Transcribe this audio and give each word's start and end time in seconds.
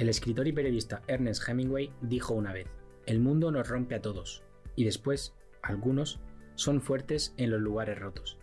El 0.00 0.08
escritor 0.08 0.48
y 0.48 0.52
periodista 0.52 1.02
Ernest 1.08 1.46
Hemingway 1.46 1.92
dijo 2.00 2.32
una 2.32 2.54
vez, 2.54 2.68
el 3.04 3.20
mundo 3.20 3.50
nos 3.50 3.68
rompe 3.68 3.94
a 3.94 4.00
todos, 4.00 4.42
y 4.74 4.84
después, 4.84 5.34
algunos, 5.60 6.20
son 6.54 6.80
fuertes 6.80 7.34
en 7.36 7.50
los 7.50 7.60
lugares 7.60 7.98
rotos. 7.98 8.38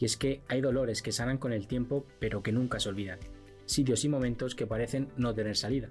Y 0.00 0.04
es 0.04 0.16
que 0.16 0.42
hay 0.48 0.60
dolores 0.60 1.02
que 1.02 1.12
sanan 1.12 1.38
con 1.38 1.52
el 1.52 1.68
tiempo 1.68 2.04
pero 2.18 2.42
que 2.42 2.50
nunca 2.50 2.80
se 2.80 2.88
olvidan, 2.88 3.20
sitios 3.66 4.04
y 4.04 4.08
momentos 4.08 4.56
que 4.56 4.66
parecen 4.66 5.12
no 5.16 5.32
tener 5.32 5.56
salida, 5.56 5.90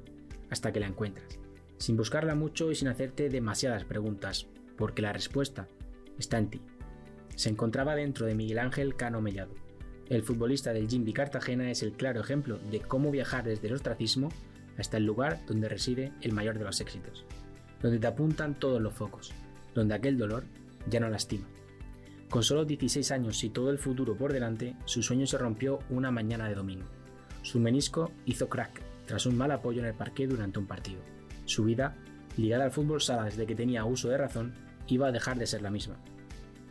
hasta 0.49 0.73
que 0.73 0.81
la 0.81 0.87
encuentras, 0.87 1.39
sin 1.77 1.95
buscarla 1.95 2.35
mucho 2.35 2.69
y 2.69 2.75
sin 2.75 2.89
hacerte 2.89 3.29
demasiadas 3.29 3.85
preguntas, 3.85 4.47
porque 4.75 5.01
la 5.01 5.13
respuesta 5.13 5.69
está 6.19 6.39
en 6.39 6.49
ti. 6.49 6.61
Se 7.37 7.47
encontraba 7.47 7.95
dentro 7.95 8.25
de 8.25 8.35
Miguel 8.35 8.59
Ángel 8.59 8.97
Cano 8.97 9.21
Mellado. 9.21 9.53
El 10.09 10.23
futbolista 10.23 10.73
del 10.73 10.89
Jimby 10.89 11.13
Cartagena 11.13 11.71
es 11.71 11.83
el 11.83 11.93
claro 11.93 12.19
ejemplo 12.19 12.59
de 12.69 12.81
cómo 12.81 13.11
viajar 13.11 13.45
desde 13.45 13.69
el 13.69 13.75
ostracismo 13.75 14.27
hasta 14.77 14.97
el 14.97 15.05
lugar 15.05 15.45
donde 15.47 15.69
reside 15.69 16.13
el 16.21 16.33
mayor 16.33 16.57
de 16.57 16.65
los 16.65 16.81
éxitos, 16.81 17.25
donde 17.81 17.99
te 17.99 18.07
apuntan 18.07 18.55
todos 18.55 18.81
los 18.81 18.93
focos, 18.93 19.33
donde 19.73 19.95
aquel 19.95 20.17
dolor 20.17 20.45
ya 20.89 20.99
no 20.99 21.09
lastima. 21.09 21.47
Con 22.29 22.43
solo 22.43 22.65
16 22.65 23.11
años 23.11 23.43
y 23.43 23.49
todo 23.49 23.69
el 23.69 23.77
futuro 23.77 24.17
por 24.17 24.33
delante, 24.33 24.75
su 24.85 25.03
sueño 25.03 25.25
se 25.27 25.37
rompió 25.37 25.79
una 25.89 26.11
mañana 26.11 26.47
de 26.47 26.55
domingo. 26.55 26.87
Su 27.43 27.59
menisco 27.59 28.11
hizo 28.25 28.49
crack 28.49 28.81
tras 29.05 29.25
un 29.25 29.37
mal 29.37 29.51
apoyo 29.51 29.81
en 29.81 29.87
el 29.87 29.93
parque 29.93 30.27
durante 30.27 30.59
un 30.59 30.65
partido. 30.65 30.99
Su 31.45 31.63
vida, 31.63 31.95
ligada 32.37 32.65
al 32.65 32.71
fútbol 32.71 33.01
sala 33.01 33.25
desde 33.25 33.45
que 33.45 33.55
tenía 33.55 33.85
uso 33.85 34.09
de 34.09 34.17
razón, 34.17 34.55
iba 34.87 35.07
a 35.07 35.11
dejar 35.11 35.37
de 35.37 35.45
ser 35.45 35.61
la 35.61 35.69
misma. 35.69 35.97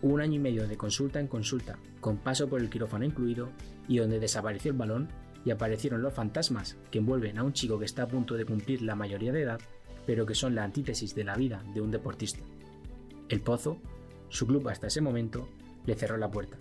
Un 0.02 0.20
año 0.20 0.34
y 0.34 0.38
medio 0.41 0.66
de 0.66 0.77
consulta 0.77 1.20
en 1.20 1.28
consulta, 1.28 1.78
con 2.00 2.18
paso 2.18 2.48
por 2.48 2.60
el 2.60 2.68
quirófano 2.68 3.05
incluido, 3.05 3.50
y 3.88 3.98
donde 3.98 4.18
desapareció 4.18 4.72
el 4.72 4.77
balón 4.77 5.08
y 5.44 5.50
aparecieron 5.50 6.02
los 6.02 6.14
fantasmas 6.14 6.77
que 6.91 6.98
envuelven 6.98 7.38
a 7.38 7.42
un 7.42 7.52
chico 7.52 7.78
que 7.78 7.84
está 7.84 8.05
a 8.05 8.08
punto 8.08 8.34
de 8.34 8.44
cumplir 8.44 8.82
la 8.82 8.94
mayoría 8.94 9.32
de 9.32 9.42
edad, 9.42 9.60
pero 10.06 10.27
que 10.27 10.34
son 10.34 10.55
la 10.55 10.64
antítesis 10.64 11.14
de 11.14 11.24
la 11.24 11.36
vida 11.36 11.62
de 11.74 11.80
un 11.80 11.91
deportista. 11.91 12.41
El 13.28 13.41
Pozo, 13.41 13.78
su 14.28 14.46
club 14.46 14.69
hasta 14.69 14.86
ese 14.86 15.00
momento, 15.00 15.48
le 15.86 15.94
cerró 15.94 16.16
la 16.16 16.30
puerta, 16.30 16.58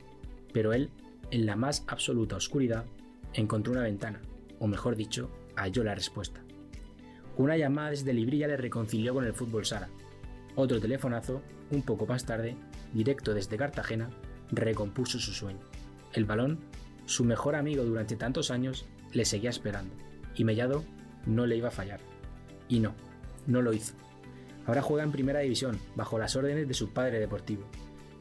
pero 0.54 0.74
él, 0.74 0.90
en 1.32 1.46
la 1.46 1.56
más 1.56 1.84
absoluta 1.88 2.36
oscuridad, 2.36 2.86
encontró 3.34 3.74
una 3.74 3.84
ventana, 3.84 4.22
o 4.60 4.68
mejor 4.68 4.96
dicho, 4.96 5.30
halló 5.56 5.84
la 5.84 5.96
respuesta. 5.96 6.42
Una 7.38 7.58
llamada 7.58 7.90
desde 7.90 8.14
Librilla 8.14 8.48
le 8.48 8.58
reconcilió 8.58 9.14
con 9.14 9.26
el 9.26 9.34
fútbol 9.34 9.66
Sara. 9.66 9.90
Otro 10.56 10.80
telefonazo, 10.80 11.42
un 11.72 11.82
poco 11.82 12.06
más 12.06 12.26
tarde, 12.26 12.56
directo 12.94 13.34
desde 13.34 13.58
Cartagena, 13.58 14.10
recompuso 14.52 15.20
su 15.20 15.34
sueño. 15.34 15.62
El 16.14 16.26
balón, 16.26 16.60
su 17.06 17.24
mejor 17.26 17.56
amigo 17.56 17.84
durante 17.84 18.16
tantos 18.16 18.52
años, 18.52 18.86
le 19.12 19.26
seguía 19.26 19.50
esperando, 19.50 19.94
y 20.36 20.44
Mellado 20.44 20.84
no 21.26 21.46
le 21.46 21.58
iba 21.58 21.68
a 21.68 21.72
fallar. 21.72 22.00
Y 22.68 22.80
no, 22.80 22.94
no 23.46 23.62
lo 23.62 23.74
hizo. 23.74 23.94
Ahora 24.66 24.82
juega 24.82 25.04
en 25.04 25.12
primera 25.12 25.42
división, 25.42 25.78
bajo 25.96 26.18
las 26.18 26.36
órdenes 26.36 26.68
de 26.68 26.74
su 26.74 26.90
padre 26.92 27.20
deportivo. 27.20 27.64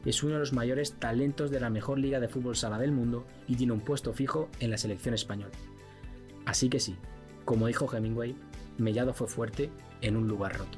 Es 0.05 0.21
uno 0.23 0.33
de 0.33 0.39
los 0.39 0.51
mayores 0.51 0.93
talentos 0.99 1.49
de 1.49 1.61
la 1.61 1.69
mejor 1.69 1.97
liga 1.97 2.19
de 2.19 2.27
fútbol 2.27 2.57
sala 2.57 2.77
del 2.77 2.91
mundo 2.91 3.25
y 3.47 3.55
tiene 3.55 3.71
un 3.71 3.79
puesto 3.79 4.13
fijo 4.13 4.49
en 4.59 4.69
la 4.69 4.77
selección 4.77 5.13
española. 5.13 5.53
Así 6.45 6.67
que 6.67 6.81
sí, 6.81 6.97
como 7.45 7.67
dijo 7.67 7.89
Hemingway, 7.93 8.35
Mellado 8.77 9.13
fue 9.13 9.27
fuerte 9.27 9.69
en 10.01 10.17
un 10.17 10.27
lugar 10.27 10.57
roto. 10.57 10.77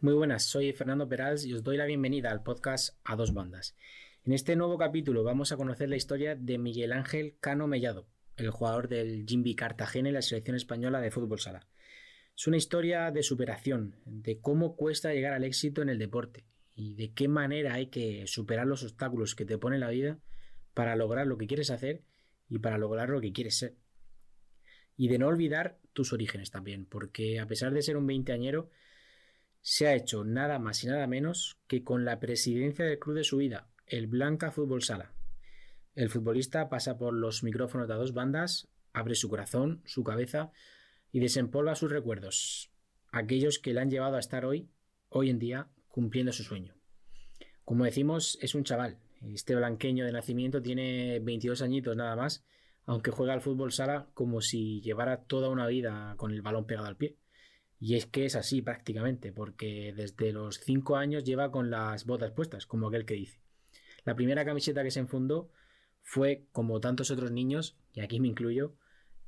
Muy 0.00 0.12
buenas, 0.12 0.44
soy 0.44 0.74
Fernando 0.74 1.08
Perals 1.08 1.46
y 1.46 1.54
os 1.54 1.62
doy 1.62 1.78
la 1.78 1.86
bienvenida 1.86 2.30
al 2.30 2.42
podcast 2.42 2.98
A 3.02 3.16
Dos 3.16 3.32
Bandas. 3.32 3.74
En 4.24 4.34
este 4.34 4.54
nuevo 4.54 4.76
capítulo 4.76 5.24
vamos 5.24 5.52
a 5.52 5.56
conocer 5.56 5.88
la 5.88 5.96
historia 5.96 6.36
de 6.36 6.58
Miguel 6.58 6.92
Ángel 6.92 7.38
Cano 7.40 7.66
Mellado, 7.66 8.06
el 8.36 8.50
jugador 8.50 8.88
del 8.88 9.24
Jimby 9.26 9.54
Cartagena 9.54 10.10
y 10.10 10.12
la 10.12 10.20
selección 10.20 10.54
española 10.54 11.00
de 11.00 11.10
fútbol 11.10 11.40
sala. 11.40 11.66
Es 12.36 12.46
una 12.46 12.58
historia 12.58 13.10
de 13.10 13.22
superación, 13.22 13.96
de 14.04 14.38
cómo 14.38 14.76
cuesta 14.76 15.14
llegar 15.14 15.32
al 15.32 15.44
éxito 15.44 15.80
en 15.80 15.88
el 15.88 15.98
deporte 15.98 16.44
y 16.74 16.92
de 16.92 17.14
qué 17.14 17.26
manera 17.26 17.72
hay 17.72 17.86
que 17.86 18.26
superar 18.26 18.66
los 18.66 18.82
obstáculos 18.82 19.34
que 19.34 19.46
te 19.46 19.56
pone 19.56 19.78
la 19.78 19.88
vida 19.88 20.18
para 20.74 20.94
lograr 20.94 21.26
lo 21.26 21.38
que 21.38 21.46
quieres 21.46 21.70
hacer 21.70 22.02
y 22.50 22.58
para 22.58 22.76
lograr 22.76 23.08
lo 23.08 23.22
que 23.22 23.32
quieres 23.32 23.56
ser. 23.56 23.76
Y 24.94 25.08
de 25.08 25.18
no 25.18 25.28
olvidar 25.28 25.78
tus 25.94 26.12
orígenes 26.12 26.50
también, 26.50 26.84
porque 26.84 27.40
a 27.40 27.46
pesar 27.46 27.72
de 27.72 27.80
ser 27.80 27.96
un 27.96 28.06
veinteañero, 28.06 28.68
se 29.68 29.88
ha 29.88 29.96
hecho 29.96 30.22
nada 30.22 30.60
más 30.60 30.84
y 30.84 30.86
nada 30.86 31.08
menos 31.08 31.58
que 31.66 31.82
con 31.82 32.04
la 32.04 32.20
presidencia 32.20 32.84
del 32.84 33.00
club 33.00 33.16
de 33.16 33.24
su 33.24 33.38
vida, 33.38 33.66
el 33.88 34.06
Blanca 34.06 34.52
Fútbol 34.52 34.84
Sala, 34.84 35.12
el 35.96 36.08
futbolista 36.08 36.68
pasa 36.68 36.96
por 36.96 37.12
los 37.12 37.42
micrófonos 37.42 37.88
de 37.88 37.94
dos 37.94 38.14
bandas, 38.14 38.68
abre 38.92 39.16
su 39.16 39.28
corazón, 39.28 39.82
su 39.84 40.04
cabeza 40.04 40.52
y 41.10 41.18
desempolva 41.18 41.74
sus 41.74 41.90
recuerdos, 41.90 42.70
aquellos 43.10 43.58
que 43.58 43.74
le 43.74 43.80
han 43.80 43.90
llevado 43.90 44.14
a 44.14 44.20
estar 44.20 44.44
hoy, 44.44 44.70
hoy 45.08 45.30
en 45.30 45.40
día, 45.40 45.68
cumpliendo 45.88 46.30
su 46.30 46.44
sueño. 46.44 46.76
Como 47.64 47.86
decimos, 47.86 48.38
es 48.40 48.54
un 48.54 48.62
chaval. 48.62 49.00
Este 49.34 49.56
blanqueño 49.56 50.04
de 50.04 50.12
nacimiento 50.12 50.62
tiene 50.62 51.18
22 51.18 51.60
añitos 51.62 51.96
nada 51.96 52.14
más, 52.14 52.44
aunque 52.84 53.10
juega 53.10 53.32
al 53.32 53.40
fútbol 53.42 53.72
sala 53.72 54.06
como 54.14 54.40
si 54.42 54.80
llevara 54.80 55.24
toda 55.24 55.48
una 55.48 55.66
vida 55.66 56.14
con 56.18 56.30
el 56.30 56.42
balón 56.42 56.66
pegado 56.66 56.86
al 56.86 56.96
pie. 56.96 57.16
Y 57.78 57.96
es 57.96 58.06
que 58.06 58.24
es 58.24 58.36
así 58.36 58.62
prácticamente, 58.62 59.32
porque 59.32 59.92
desde 59.94 60.32
los 60.32 60.60
5 60.60 60.96
años 60.96 61.24
lleva 61.24 61.50
con 61.50 61.70
las 61.70 62.06
botas 62.06 62.32
puestas, 62.32 62.66
como 62.66 62.88
aquel 62.88 63.04
que 63.04 63.14
dice. 63.14 63.40
La 64.04 64.14
primera 64.14 64.44
camiseta 64.44 64.82
que 64.82 64.90
se 64.90 65.00
enfundó 65.00 65.50
fue, 66.02 66.46
como 66.52 66.80
tantos 66.80 67.10
otros 67.10 67.32
niños, 67.32 67.76
y 67.92 68.00
aquí 68.00 68.20
me 68.20 68.28
incluyo, 68.28 68.74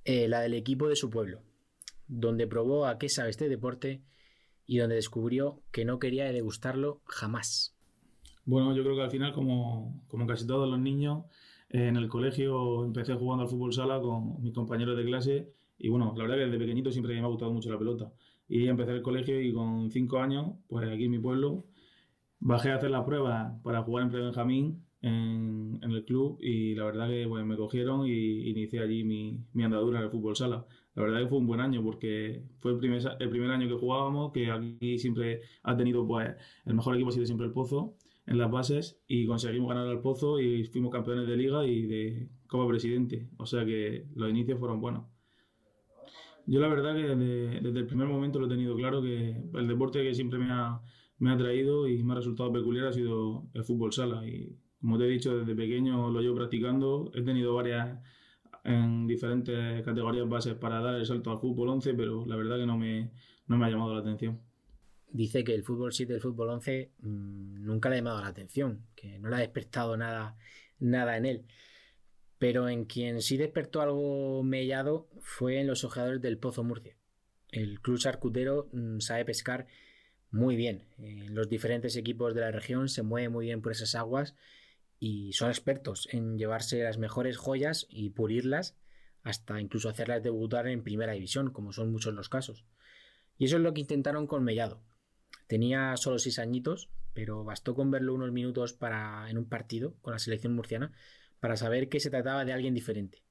eh, 0.05 0.29
la 0.29 0.41
del 0.41 0.55
equipo 0.55 0.89
de 0.89 0.97
su 0.97 1.11
pueblo, 1.11 1.43
donde 2.07 2.47
probó 2.47 2.87
a 2.87 2.99
qué 2.99 3.09
sabe 3.09 3.31
este 3.31 3.49
deporte 3.49 4.03
y 4.65 4.79
donde 4.79 4.95
descubrió 4.95 5.63
que 5.73 5.85
no 5.85 5.99
quería 5.99 6.31
degustarlo 6.33 7.03
jamás. 7.05 7.75
Bueno, 8.45 8.75
yo 8.75 8.83
creo 8.83 8.97
que 8.97 9.03
al 9.03 9.11
final, 9.11 9.35
como, 9.35 10.03
como 10.09 10.27
casi 10.27 10.47
todos 10.47 10.69
los 10.69 10.79
niños, 10.79 11.25
eh, 11.69 11.89
en 11.89 11.97
el 11.97 12.09
colegio 12.09 12.85
empecé 12.85 13.15
jugando 13.15 13.45
al 13.45 13.51
fútbol 13.51 13.75
sala 13.75 14.01
con 14.01 14.41
mis 14.41 14.55
compañeros 14.55 14.97
de 14.97 15.05
clase 15.05 15.53
y 15.79 15.89
bueno, 15.89 16.15
la 16.17 16.23
verdad 16.23 16.37
que 16.37 16.45
desde 16.47 16.59
pequeñito 16.59 16.91
siempre 16.91 17.15
me 17.15 17.21
ha 17.21 17.27
gustado 17.27 17.53
mucho 17.53 17.71
la 17.71 17.79
pelota. 17.79 18.11
Y 18.49 18.67
empecé 18.69 18.93
el 18.93 19.03
colegio 19.03 19.41
y 19.41 19.53
con 19.53 19.91
cinco 19.91 20.19
años, 20.19 20.55
pues 20.69 20.89
aquí 20.89 21.05
en 21.05 21.11
mi 21.11 21.19
pueblo, 21.19 21.67
bajé 22.41 22.71
a 22.71 22.77
hacer 22.77 22.91
las 22.91 23.05
pruebas 23.05 23.53
para 23.63 23.83
jugar 23.83 24.05
en 24.05 24.11
pre-benjamín 24.11 24.85
en, 25.03 25.79
el 25.83 26.05
club 26.05 26.39
y 26.41 26.75
la 26.75 26.85
verdad 26.85 27.09
que 27.09 27.27
pues, 27.29 27.45
me 27.45 27.57
cogieron 27.57 28.07
y 28.07 28.51
inicié 28.51 28.81
allí 28.81 29.05
mi, 29.05 29.45
mi, 29.53 29.65
andadura 29.65 29.99
en 29.99 30.05
el 30.07 30.11
fútbol 30.11 30.37
sala. 30.37 30.67
La 30.95 31.03
verdad 31.03 31.21
que 31.21 31.29
fue 31.29 31.39
un 31.39 31.47
buen 31.47 31.61
año 31.61 31.83
porque 31.83 32.43
fue 32.59 32.73
el 32.73 32.79
primer, 32.79 33.03
el 33.19 33.31
primer 33.31 33.51
año 33.51 33.69
que 33.69 33.75
jugábamos, 33.75 34.33
que 34.33 34.51
aquí 34.51 34.99
siempre 34.99 35.43
ha 35.63 35.77
tenido 35.77 36.07
pues 36.07 36.35
el 36.67 36.75
mejor 36.75 36.95
equipo 36.95 37.11
ha 37.11 37.13
sido 37.13 37.27
siempre 37.27 37.47
el 37.47 37.53
Pozo 37.53 37.97
en 38.27 38.39
las 38.39 38.51
bases 38.51 39.01
y 39.07 39.27
conseguimos 39.27 39.69
ganar 39.69 39.87
al 39.87 40.01
Pozo 40.01 40.41
y 40.41 40.65
fuimos 40.65 40.93
campeones 40.93 41.27
de 41.27 41.37
liga 41.37 41.67
y 41.67 41.83
de 41.87 42.29
Presidente. 42.69 43.29
O 43.37 43.47
sea 43.47 43.65
que 43.65 44.07
los 44.15 44.31
inicios 44.31 44.59
fueron 44.59 44.81
buenos. 44.81 45.05
Yo 46.49 46.61
la 46.61 46.69
verdad 46.69 46.97
que 46.97 47.03
desde, 47.03 47.79
el 47.79 47.87
primer 47.87 48.09
momento 48.09 48.39
lo 48.39 48.47
he 48.47 48.49
tenido 48.49 48.75
claro 48.75 49.03
que 49.03 49.37
el 49.55 49.69
deporte 49.69 50.03
que 50.03 50.15
siempre 50.15 50.39
me 50.39 50.51
ha, 50.51 50.81
me 51.19 51.31
ha 51.31 51.37
traído 51.37 51.87
y 51.87 52.03
me 52.03 52.15
ha 52.15 52.17
resultado 52.17 52.51
peculiar 52.51 52.87
ha 52.87 52.93
sido 52.93 53.45
el 53.53 53.65
fútbol 53.65 53.93
sala 53.93 54.27
y 54.27 54.57
como 54.81 54.97
te 54.97 55.05
he 55.05 55.09
dicho, 55.09 55.37
desde 55.37 55.55
pequeño 55.55 56.11
lo 56.11 56.21
llevo 56.23 56.37
practicando. 56.37 57.11
He 57.15 57.23
tenido 57.23 57.55
varias 57.55 57.99
en 58.65 59.07
diferentes 59.07 59.83
categorías 59.85 60.27
bases 60.27 60.55
para 60.55 60.81
dar 60.81 60.95
el 60.95 61.05
salto 61.05 61.31
al 61.31 61.39
fútbol 61.39 61.69
11, 61.69 61.93
pero 61.95 62.25
la 62.27 62.37
verdad 62.37 62.57
que 62.57 62.67
no 62.67 62.79
me, 62.79 63.11
no 63.47 63.59
me 63.59 63.67
ha 63.67 63.71
llamado 63.71 63.93
la 63.93 64.01
atención. 64.01 64.41
Dice 65.11 65.45
que 65.45 65.55
el 65.55 65.65
fútbol 65.65 65.93
7 65.93 66.13
y 66.13 66.17
el 66.17 66.23
fútbol 66.23 66.51
11 66.51 66.93
mmm, 67.01 67.63
nunca 67.63 67.91
le 67.91 67.97
ha 67.97 67.99
llamado 67.99 68.23
la 68.23 68.29
atención, 68.29 68.87
que 68.95 69.19
no 69.19 69.29
le 69.29 69.37
ha 69.37 69.41
despertado 69.41 69.97
nada, 69.97 70.37
nada 70.79 71.17
en 71.17 71.27
él. 71.27 71.45
Pero 72.39 72.69
en 72.69 72.85
quien 72.85 73.21
sí 73.21 73.37
despertó 73.37 73.81
algo 73.81 74.43
mellado 74.43 75.09
fue 75.21 75.61
en 75.61 75.67
los 75.67 75.85
ojeadores 75.85 76.21
del 76.21 76.39
Pozo 76.39 76.63
Murcia. 76.63 76.97
El 77.51 77.81
club 77.81 77.99
charcutero 77.99 78.69
mmm, 78.73 79.01
sabe 79.01 79.25
pescar 79.25 79.67
muy 80.31 80.57
bien. 80.57 80.85
En 80.99 81.35
los 81.35 81.49
diferentes 81.49 81.97
equipos 81.97 82.35
de 82.35 82.43
la 82.43 82.51
región 82.51 82.89
se 82.89 83.03
mueve 83.03 83.29
muy 83.29 83.47
bien 83.47 83.63
por 83.63 83.73
esas 83.73 83.95
aguas 83.95 84.35
y 85.01 85.33
son 85.33 85.49
expertos 85.49 86.09
en 86.13 86.39
llevarse 86.39 86.83
las 86.83 86.99
mejores 86.99 87.37
joyas 87.37 87.87
y 87.89 88.11
pulirlas 88.11 88.77
hasta 89.23 89.61
incluso 89.61 89.89
hacerlas 89.89 90.23
debutar 90.23 90.69
en 90.69 90.83
primera 90.83 91.13
división, 91.13 91.51
como 91.51 91.73
son 91.73 91.91
muchos 91.91 92.15
los 92.15 92.29
casos. 92.29 92.65
Y 93.37 93.47
eso 93.47 93.57
es 93.57 93.63
lo 93.63 93.75
que 93.75 93.81
intentaron 93.81 94.27
con 94.27 94.45
Mellado. 94.45 94.81
Tenía 95.47 95.97
solo 95.97 96.19
seis 96.19 96.39
añitos, 96.39 96.91
pero 97.15 97.45
bastó 97.45 97.75
con 97.75 97.91
verlo 97.91 98.15
unos 98.15 98.33
minutos 98.33 98.73
para, 98.73 99.29
en 99.31 99.39
un 99.39 99.49
partido 99.49 99.95
con 100.03 100.13
la 100.13 100.19
selección 100.19 100.55
murciana 100.55 100.93
para 101.41 101.57
saber 101.57 101.89
que 101.89 102.01
se 102.01 102.11
trataba 102.11 102.45
de 102.45 102.53
alguien 102.53 102.75
diferente. 102.75 103.23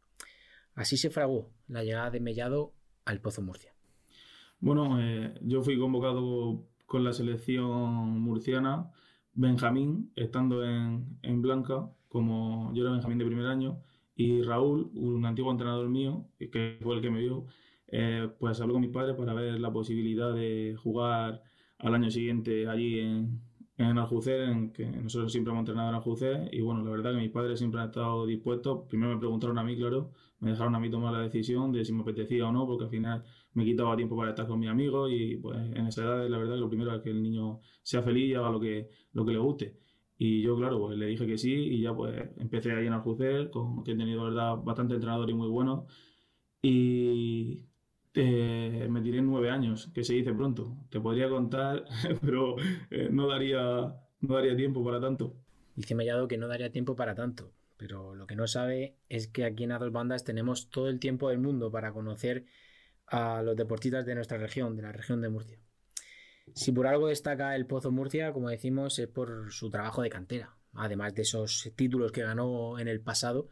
Así 0.74 0.98
se 0.98 1.10
fraguó 1.10 1.52
la 1.68 1.84
llegada 1.84 2.12
de 2.12 2.20
Mellado 2.20 2.74
al 3.06 3.22
Pozo 3.22 3.42
Murcia. 3.42 3.74
Bueno, 4.60 5.02
eh, 5.02 5.34
yo 5.42 5.62
fui 5.62 5.78
convocado 5.78 6.68
con 6.86 7.04
la 7.04 7.14
selección 7.14 8.20
murciana 8.22 8.92
Benjamín, 9.34 10.12
estando 10.16 10.64
en, 10.64 11.20
en 11.22 11.42
Blanca, 11.42 11.92
como 12.08 12.74
yo 12.74 12.84
era 12.84 12.92
Benjamín 12.92 13.20
de 13.20 13.26
primer 13.26 13.46
año, 13.46 13.84
y 14.16 14.42
Raúl, 14.42 14.90
un 14.96 15.26
antiguo 15.26 15.52
entrenador 15.52 15.90
mío, 15.90 16.28
que 16.40 16.80
fue 16.82 16.96
el 16.96 17.02
que 17.02 17.12
me 17.12 17.20
vio, 17.20 17.46
eh, 17.88 18.30
pues 18.40 18.60
habló 18.60 18.74
con 18.74 18.82
mis 18.82 18.92
padres 18.92 19.16
para 19.16 19.34
ver 19.34 19.60
la 19.60 19.72
posibilidad 19.72 20.34
de 20.34 20.76
jugar 20.82 21.44
al 21.78 21.94
año 21.94 22.10
siguiente 22.10 22.68
allí 22.68 23.00
en, 23.00 23.42
en 23.78 23.98
Aljucer, 23.98 24.42
en 24.42 24.72
que 24.72 24.86
nosotros 24.86 25.32
siempre 25.32 25.52
hemos 25.52 25.62
entrenado 25.62 25.90
en 25.90 25.96
Aljucer, 25.96 26.50
y 26.52 26.62
bueno, 26.62 26.84
la 26.84 26.92
verdad 26.92 27.12
que 27.14 27.20
mis 27.20 27.32
padres 27.32 27.60
siempre 27.60 27.80
han 27.80 27.88
estado 27.88 28.26
dispuestos. 28.26 28.88
Primero 28.90 29.14
me 29.14 29.20
preguntaron 29.20 29.58
a 29.60 29.64
mí, 29.64 29.78
claro, 29.78 30.12
me 30.40 30.52
dejaron 30.52 30.76
a 30.76 30.80
mí 30.80 30.90
tomar 30.90 31.14
la 31.14 31.22
decisión 31.22 31.72
de 31.72 31.86
si 31.86 31.94
me 31.94 32.02
apetecía 32.02 32.48
o 32.48 32.52
no, 32.52 32.66
porque 32.66 32.86
al 32.86 32.90
final 32.90 33.24
me 33.54 33.66
quitaba 33.66 33.96
tiempo 33.96 34.18
para 34.18 34.30
estar 34.32 34.48
con 34.48 34.60
mis 34.60 34.70
amigos 34.70 35.12
y 35.12 35.38
pues 35.38 35.58
en 35.58 35.88
esa 35.88 36.04
edad 36.04 36.30
la 36.30 36.38
verdad 36.38 36.56
que 36.56 36.60
lo 36.60 36.70
primero 36.70 36.96
es 36.96 37.02
que 37.02 37.10
el 37.10 37.22
niño 37.24 37.60
sea 37.84 38.02
feliz 38.04 38.30
y 38.30 38.34
haga 38.36 38.50
lo 38.52 38.60
que, 38.60 38.90
lo 39.14 39.26
que 39.26 39.32
le 39.32 39.40
guste. 39.40 39.78
Y 40.18 40.42
yo, 40.42 40.56
claro, 40.58 40.80
pues 40.80 40.98
le 40.98 41.06
dije 41.08 41.28
que 41.28 41.38
sí 41.38 41.54
y 41.54 41.82
ya 41.82 41.96
pues 41.96 42.16
empecé 42.38 42.72
ahí 42.72 42.88
en 42.88 42.94
Aljucer, 42.94 43.50
con, 43.52 43.84
que 43.84 43.92
he 43.92 43.96
tenido, 43.96 44.24
verdad, 44.24 44.58
bastante 44.58 44.96
entrenador 44.96 45.30
y 45.30 45.34
muy 45.34 45.48
bueno. 45.50 45.86
Y 46.62 47.66
eh, 48.20 48.88
me 48.90 49.02
tiré 49.02 49.22
nueve 49.22 49.52
años, 49.52 49.92
que 49.94 50.04
se 50.04 50.14
dice 50.14 50.34
pronto. 50.34 50.76
Te 50.90 51.00
podría 51.00 51.30
contar, 51.30 51.86
pero 52.22 52.56
eh, 52.90 53.10
no, 53.12 53.28
daría, 53.28 53.96
no 54.22 54.36
daría 54.36 54.56
tiempo 54.56 54.84
para 54.84 55.00
tanto. 55.00 55.36
Dice 55.76 55.94
Mellado 55.94 56.28
que 56.28 56.38
no 56.38 56.48
daría 56.48 56.72
tiempo 56.72 56.96
para 56.96 57.14
tanto, 57.14 57.54
pero 57.78 58.16
lo 58.16 58.26
que 58.26 58.36
no 58.36 58.48
sabe 58.48 58.98
es 59.10 59.28
que 59.28 59.46
aquí 59.46 59.66
en 59.66 59.72
A 59.72 59.78
Dos 59.78 59.92
Bandas 59.92 60.24
tenemos 60.24 60.72
todo 60.72 60.90
el 60.90 61.00
tiempo 61.00 61.30
del 61.30 61.38
mundo 61.38 61.70
para 61.72 61.94
conocer 61.94 62.46
a 63.06 63.44
los 63.44 63.56
deportistas 63.56 64.06
de 64.06 64.16
nuestra 64.16 64.40
región, 64.40 64.76
de 64.76 64.82
la 64.82 64.92
región 64.92 65.22
de 65.22 65.30
Murcia. 65.30 65.60
Si 66.56 66.72
por 66.72 66.88
algo 66.88 67.08
destaca 67.08 67.56
el 67.56 67.68
Pozo 67.68 67.92
Murcia, 67.92 68.34
como 68.34 68.50
decimos, 68.50 68.98
es 68.98 69.08
por 69.08 69.52
su 69.52 69.70
trabajo 69.70 70.02
de 70.02 70.10
cantera, 70.10 70.58
además 70.74 71.14
de 71.14 71.22
esos 71.22 71.72
títulos 71.76 72.12
que 72.12 72.24
ganó 72.24 72.80
en 72.80 72.88
el 72.88 73.02
pasado, 73.02 73.50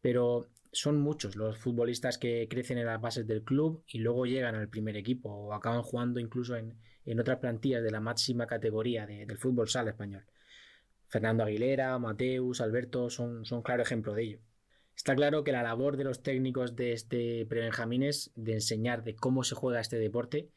pero 0.00 0.46
son 0.76 1.00
muchos 1.00 1.36
los 1.36 1.58
futbolistas 1.58 2.18
que 2.18 2.48
crecen 2.50 2.76
en 2.76 2.86
las 2.86 3.00
bases 3.00 3.26
del 3.26 3.42
club 3.42 3.82
y 3.86 3.98
luego 3.98 4.26
llegan 4.26 4.54
al 4.54 4.68
primer 4.68 4.96
equipo 4.96 5.30
o 5.30 5.54
acaban 5.54 5.82
jugando 5.82 6.20
incluso 6.20 6.54
en, 6.56 6.78
otras 7.18 7.38
plantillas 7.38 7.82
de 7.82 7.90
la 7.90 8.00
máxima 8.00 8.46
categoría 8.46 9.06
del 9.06 9.38
fútbol 9.38 9.68
sala 9.68 9.90
español. 9.90 10.26
Fernando 11.08 11.44
Aguilera, 11.44 11.98
Mateus, 11.98 12.60
Alberto 12.60 13.08
son, 13.08 13.44
son 13.46 13.62
claro 13.62 13.82
ejemplo 13.82 14.12
de 14.12 14.22
ello. 14.22 14.40
Está 14.94 15.14
claro 15.14 15.44
que 15.44 15.52
la 15.52 15.62
labor 15.62 15.96
de 15.96 16.04
los 16.04 16.22
técnicos 16.22 16.76
de 16.76 16.92
este 16.92 17.46
prebenjamines 17.46 18.32
de 18.34 18.54
enseñar 18.54 19.02
de 19.02 19.14
cómo 19.14 19.44
se 19.44 19.54
juega 19.54 19.80
este 19.80 19.98
deporte 19.98 20.50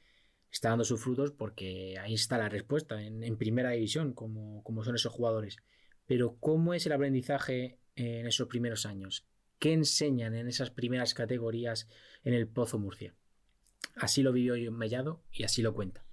está 0.51 0.69
dando 0.69 0.83
sus 0.83 1.01
frutos 1.01 1.31
porque 1.31 1.97
ahí 1.99 2.15
está 2.15 2.37
la 2.37 2.49
respuesta 2.49 3.01
en, 3.01 3.37
primera 3.37 3.71
división, 3.71 4.13
como, 4.13 4.63
como 4.63 4.83
son 4.83 4.95
esos 4.95 5.13
jugadores. 5.13 5.57
Pero 6.05 6.35
¿cómo 6.39 6.73
es 6.73 6.85
el 6.87 6.91
aprendizaje 6.91 7.79
en 7.95 8.27
esos 8.27 8.47
primeros 8.47 8.85
años? 8.85 9.28
¿Qué 9.59 9.73
enseñan 9.73 10.35
en 10.35 10.47
esas 10.47 10.71
primeras 10.71 11.13
categorías 11.13 11.89
en 12.23 12.33
el 12.33 12.47
Pozo 12.47 12.79
Murcia? 12.79 13.13
Así 13.95 14.23
lo 14.23 14.31
vivió 14.31 14.71
Mellado 14.71 15.21
y 15.33 15.43
así 15.43 15.61
lo 15.61 15.73
cuenta. 15.73 16.05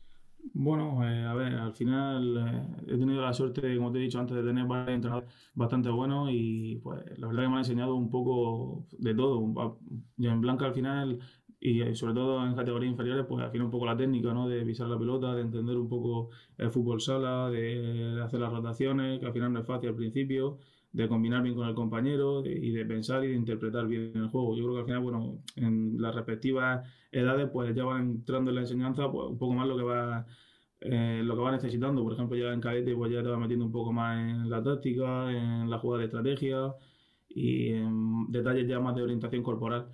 Bueno, 0.53 1.09
eh, 1.09 1.25
a 1.25 1.35
ver, 1.35 1.55
al 1.55 1.75
final 1.75 2.37
eh, 2.37 2.93
he 2.95 2.99
tenido 2.99 3.23
la 3.23 3.33
suerte, 3.33 3.77
como 3.77 3.93
te 3.93 3.99
he 3.99 4.03
dicho 4.03 4.19
antes, 4.19 4.37
de 4.37 4.43
tener 4.43 4.67
varios 4.67 4.97
entrenadores 4.97 5.33
bastante 5.55 5.91
buenos 5.91 6.29
y 6.33 6.77
pues 6.77 7.01
la 7.19 7.29
verdad 7.29 7.43
que 7.43 7.49
me 7.49 7.55
han 7.55 7.59
enseñado 7.61 7.95
un 7.95 8.11
poco 8.11 8.87
de 8.99 9.15
todo. 9.15 9.79
Yo 10.17 10.31
en 10.31 10.41
Blanca 10.41 10.67
al 10.67 10.75
final 10.75 11.19
y 11.61 11.83
eh, 11.83 11.95
sobre 11.95 12.15
todo 12.15 12.45
en 12.47 12.55
categorías 12.55 12.91
inferiores, 12.91 13.27
pues 13.29 13.45
al 13.45 13.51
final 13.51 13.67
un 13.67 13.71
poco 13.71 13.87
la 13.87 13.97
técnica, 13.97 14.33
¿no? 14.33 14.49
De 14.49 14.65
pisar 14.65 14.89
la 14.89 14.99
pelota, 14.99 15.35
de 15.35 15.43
entender 15.43 15.77
un 15.77 15.89
poco 15.89 16.31
el 16.59 16.71
fútbol 16.71 17.01
sala, 17.01 17.51
de 17.51 18.21
hacer 18.23 18.41
las 18.41 18.53
rotaciones, 18.53 19.21
que 19.21 19.27
al 19.27 19.33
final 19.33 19.53
no 19.53 19.61
es 19.61 19.67
fácil 19.67 19.91
al 19.91 19.97
principio 19.97 20.59
de 20.97 21.09
combinar 21.09 21.43
bien 21.43 21.55
con 21.55 21.69
el 21.69 21.75
compañero 21.75 22.43
y 22.47 22.71
de 22.71 22.87
pensar 22.87 23.23
y 23.23 23.29
de 23.29 23.35
interpretar 23.35 23.87
bien 23.87 24.13
el 24.15 24.29
juego. 24.29 24.57
Yo 24.57 24.65
creo 24.65 24.75
que 24.75 24.81
al 24.81 24.87
final, 24.87 25.01
bueno, 25.03 25.43
en 25.55 26.01
las 26.01 26.15
respectivas 26.15 26.89
edades, 27.13 27.51
pues 27.53 27.75
ya 27.75 27.85
van 27.85 28.03
entrando 28.13 28.51
en 28.51 28.55
la 28.55 28.61
enseñanza 28.63 29.11
pues, 29.13 29.29
un 29.29 29.37
poco 29.37 29.53
más 29.53 29.69
lo 29.69 29.77
que 29.77 29.83
va 29.83 30.27
eh, 30.81 31.21
lo 31.23 31.35
que 31.37 31.43
va 31.43 31.53
necesitando. 31.53 32.03
Por 32.03 32.15
ejemplo, 32.15 32.37
ya 32.39 32.51
en 32.53 32.61
cadete, 32.61 32.95
pues 32.97 33.13
ya 33.13 33.23
te 33.23 33.29
va 33.29 33.39
metiendo 33.39 33.67
un 33.67 33.73
poco 33.73 33.93
más 33.93 34.19
en 34.19 34.49
la 34.49 34.63
táctica, 34.63 35.31
en 35.31 35.69
la 35.69 35.79
jugada 35.79 36.01
de 36.01 36.07
estrategia 36.07 36.75
y 37.29 37.69
en 37.73 38.31
detalles 38.33 38.67
ya 38.67 38.81
más 38.81 38.97
de 38.97 39.03
orientación 39.03 39.43
corporal. 39.43 39.89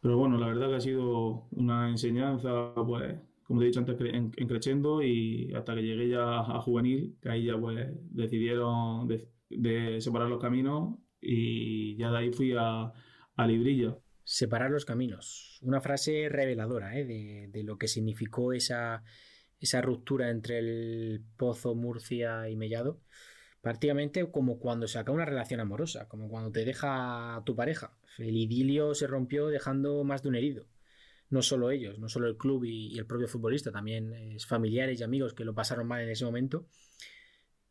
Pero 0.00 0.18
bueno, 0.18 0.38
la 0.38 0.48
verdad 0.48 0.68
que 0.68 0.76
ha 0.76 0.80
sido 0.80 1.46
una 1.52 1.88
enseñanza, 1.90 2.74
pues, 2.74 3.16
como 3.44 3.60
te 3.60 3.66
he 3.66 3.68
dicho 3.68 3.80
antes, 3.80 3.96
en, 4.00 4.30
creciendo 4.30 5.02
y 5.02 5.52
hasta 5.54 5.74
que 5.74 5.82
llegué 5.82 6.08
ya 6.10 6.40
a 6.40 6.60
juvenil, 6.60 7.16
que 7.22 7.30
ahí 7.30 7.44
ya 7.46 7.58
pues 7.58 7.88
decidieron 8.10 9.08
de 9.50 10.00
separar 10.00 10.28
los 10.28 10.40
caminos 10.40 10.98
y 11.20 11.96
ya 11.96 12.10
de 12.10 12.18
ahí 12.18 12.32
fui 12.32 12.54
a, 12.56 12.92
a 13.36 13.46
Librilla. 13.46 13.96
Separar 14.24 14.70
los 14.70 14.84
caminos. 14.84 15.58
Una 15.62 15.80
frase 15.80 16.28
reveladora 16.28 16.96
¿eh? 16.98 17.04
de, 17.04 17.48
de, 17.48 17.62
lo 17.64 17.76
que 17.76 17.88
significó 17.88 18.52
esa, 18.52 19.02
esa 19.58 19.82
ruptura 19.82 20.30
entre 20.30 20.58
el 20.58 21.24
Pozo, 21.36 21.74
Murcia 21.74 22.48
y 22.48 22.56
Mellado. 22.56 23.00
Prácticamente 23.60 24.30
como 24.30 24.58
cuando 24.58 24.86
se 24.86 24.98
acaba 24.98 25.16
una 25.16 25.26
relación 25.26 25.60
amorosa, 25.60 26.08
como 26.08 26.28
cuando 26.28 26.52
te 26.52 26.64
deja 26.64 27.42
tu 27.44 27.54
pareja. 27.56 27.98
El 28.18 28.36
idilio 28.36 28.94
se 28.94 29.06
rompió 29.06 29.48
dejando 29.48 30.02
más 30.04 30.22
de 30.22 30.28
un 30.30 30.36
herido. 30.36 30.66
No 31.28 31.42
solo 31.42 31.70
ellos, 31.70 31.98
no 31.98 32.08
solo 32.08 32.26
el 32.26 32.36
club 32.36 32.64
y, 32.64 32.98
el 32.98 33.06
propio 33.06 33.28
futbolista, 33.28 33.70
también 33.70 34.12
es 34.12 34.46
familiares 34.46 35.00
y 35.00 35.04
amigos 35.04 35.34
que 35.34 35.44
lo 35.44 35.54
pasaron 35.54 35.86
mal 35.86 36.00
en 36.00 36.08
ese 36.08 36.24
momento 36.24 36.66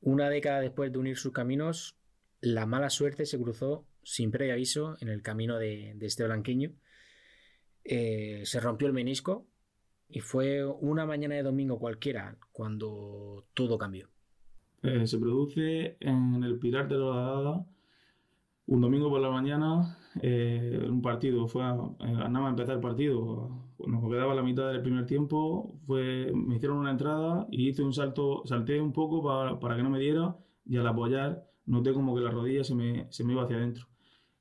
una 0.01 0.29
década 0.29 0.61
después 0.61 0.91
de 0.91 0.97
unir 0.97 1.17
sus 1.17 1.33
caminos, 1.33 1.95
la 2.41 2.65
mala 2.65 2.89
suerte 2.89 3.25
se 3.25 3.39
cruzó 3.39 3.85
sin 4.03 4.31
previo 4.31 4.53
aviso 4.53 4.95
en 5.01 5.09
el 5.09 5.21
camino 5.21 5.57
de, 5.57 5.95
este 6.01 6.23
blanqueño. 6.23 6.71
Eh, 7.83 8.41
se 8.45 8.59
rompió 8.59 8.87
el 8.87 8.93
menisco 8.93 9.47
y 10.07 10.21
fue 10.21 10.65
una 10.65 11.05
mañana 11.05 11.35
de 11.35 11.43
domingo 11.43 11.79
cualquiera 11.79 12.37
cuando 12.51 13.45
todo 13.53 13.77
cambió. 13.77 14.09
Eh, 14.83 15.05
se 15.05 15.17
produce 15.17 15.97
en 15.99 16.43
el 16.43 16.57
Pilar 16.57 16.87
de 16.87 16.97
la 16.97 17.15
Dada 17.15 17.65
un 18.69 18.81
domingo 18.81 19.09
por 19.09 19.19
la 19.19 19.31
mañana, 19.31 19.97
eh, 20.21 20.87
un 20.87 21.01
partido, 21.01 21.47
fue 21.47 21.63
nada 21.63 22.29
más 22.29 22.51
empezar 22.51 22.75
el 22.75 22.81
partido, 22.81 23.49
nos 23.87 24.07
quedaba 24.07 24.35
la 24.35 24.43
mitad 24.43 24.71
del 24.71 24.83
primer 24.83 25.07
tiempo, 25.07 25.79
fue, 25.87 26.31
me 26.35 26.57
hicieron 26.57 26.77
una 26.77 26.91
entrada 26.91 27.47
y 27.49 27.69
hice 27.69 27.81
un 27.81 27.93
salto, 27.93 28.43
salté 28.45 28.79
un 28.79 28.93
poco 28.93 29.23
para, 29.23 29.59
para 29.59 29.75
que 29.75 29.81
no 29.81 29.89
me 29.89 29.99
diera 29.99 30.37
y 30.65 30.77
al 30.77 30.85
apoyar 30.85 31.47
noté 31.65 31.93
como 31.93 32.13
que 32.13 32.21
la 32.21 32.29
rodilla 32.29 32.63
se 32.63 32.75
me, 32.75 33.07
se 33.11 33.23
me 33.23 33.33
iba 33.33 33.43
hacia 33.43 33.57
adentro. 33.57 33.87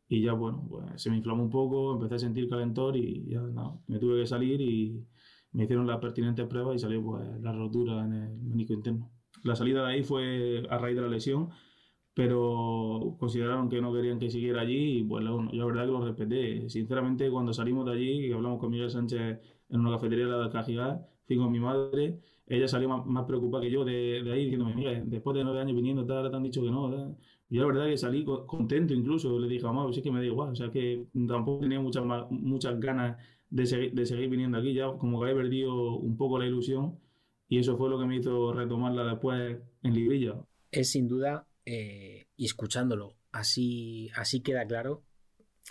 Y 0.08 0.22
ya, 0.22 0.34
bueno, 0.34 0.66
pues 0.68 1.02
se 1.02 1.10
me 1.10 1.16
inflamó 1.16 1.42
un 1.42 1.50
poco, 1.50 1.94
empecé 1.94 2.16
a 2.16 2.18
sentir 2.18 2.48
calentor 2.50 2.96
y 2.96 3.30
ya 3.30 3.40
nada, 3.40 3.78
me 3.86 3.98
tuve 3.98 4.20
que 4.20 4.26
salir 4.26 4.60
y 4.60 5.06
me 5.52 5.64
hicieron 5.64 5.86
las 5.86 6.00
pertinentes 6.00 6.46
pruebas 6.46 6.76
y 6.76 6.78
salió 6.78 7.02
pues 7.02 7.24
la 7.40 7.52
rotura 7.52 8.04
en 8.04 8.12
el 8.12 8.38
menisco 8.42 8.74
interno. 8.74 9.10
La 9.42 9.56
salida 9.56 9.86
de 9.86 9.94
ahí 9.94 10.02
fue 10.02 10.66
a 10.68 10.76
raíz 10.76 10.96
de 10.96 11.02
la 11.02 11.08
lesión 11.08 11.48
pero 12.18 13.14
consideraron 13.20 13.68
que 13.68 13.80
no 13.80 13.92
querían 13.92 14.18
que 14.18 14.28
siguiera 14.28 14.62
allí 14.62 14.98
y 14.98 15.04
pues 15.04 15.24
yo 15.24 15.40
la 15.52 15.64
verdad 15.66 15.84
que 15.86 15.92
lo 15.92 16.04
respeté. 16.04 16.68
Sinceramente, 16.68 17.30
cuando 17.30 17.52
salimos 17.52 17.86
de 17.86 17.92
allí 17.92 18.26
y 18.26 18.32
hablamos 18.32 18.58
con 18.58 18.72
Miguel 18.72 18.90
Sánchez 18.90 19.38
en 19.68 19.80
una 19.80 19.92
cafetería 19.92 20.26
de 20.26 20.36
la 20.36 20.50
Cajigal, 20.50 21.06
fui 21.28 21.36
con 21.36 21.52
mi 21.52 21.60
madre, 21.60 22.18
ella 22.48 22.66
salió 22.66 22.88
más, 22.88 23.24
preocupada 23.24 23.62
que 23.62 23.70
yo 23.70 23.84
de, 23.84 24.24
de, 24.24 24.32
ahí, 24.32 24.46
diciéndome, 24.46 24.74
mira, 24.74 25.00
después 25.04 25.36
de 25.36 25.44
nueve 25.44 25.60
años 25.60 25.76
viniendo, 25.76 26.04
tal, 26.06 26.28
te 26.28 26.36
han 26.36 26.42
dicho 26.42 26.60
que 26.60 26.72
no. 26.72 26.90
Yo 27.50 27.60
la 27.60 27.66
verdad 27.68 27.86
que 27.86 27.96
salí 27.96 28.24
contento 28.24 28.94
incluso, 28.94 29.38
le 29.38 29.46
dije, 29.46 29.62
mamá, 29.62 29.84
pues 29.84 29.98
es 29.98 30.02
que 30.02 30.10
me 30.10 30.18
da 30.18 30.26
igual, 30.26 30.50
o 30.50 30.56
sea 30.56 30.72
que 30.72 31.06
tampoco 31.28 31.60
tenía 31.60 31.78
muchas, 31.78 32.02
muchas 32.30 32.80
ganas 32.80 33.16
de 33.48 33.92
de 33.92 34.06
seguir 34.06 34.28
viniendo 34.28 34.58
aquí, 34.58 34.74
ya 34.74 34.88
como 34.88 35.20
que 35.20 35.30
había 35.30 35.40
perdido 35.40 35.98
un 35.98 36.16
poco 36.16 36.40
la 36.40 36.46
ilusión 36.46 36.98
y 37.48 37.58
eso 37.58 37.76
fue 37.76 37.88
lo 37.88 37.96
que 37.96 38.06
me 38.06 38.16
hizo 38.16 38.52
retomarla 38.52 39.04
después 39.04 39.56
en 39.84 39.94
Librilla. 39.94 40.34
Es 40.72 40.90
sin 40.90 41.06
duda 41.06 41.47
eh, 41.70 42.28
y 42.34 42.46
escuchándolo 42.46 43.18
así, 43.30 44.10
así 44.14 44.40
queda 44.40 44.66
claro, 44.66 45.04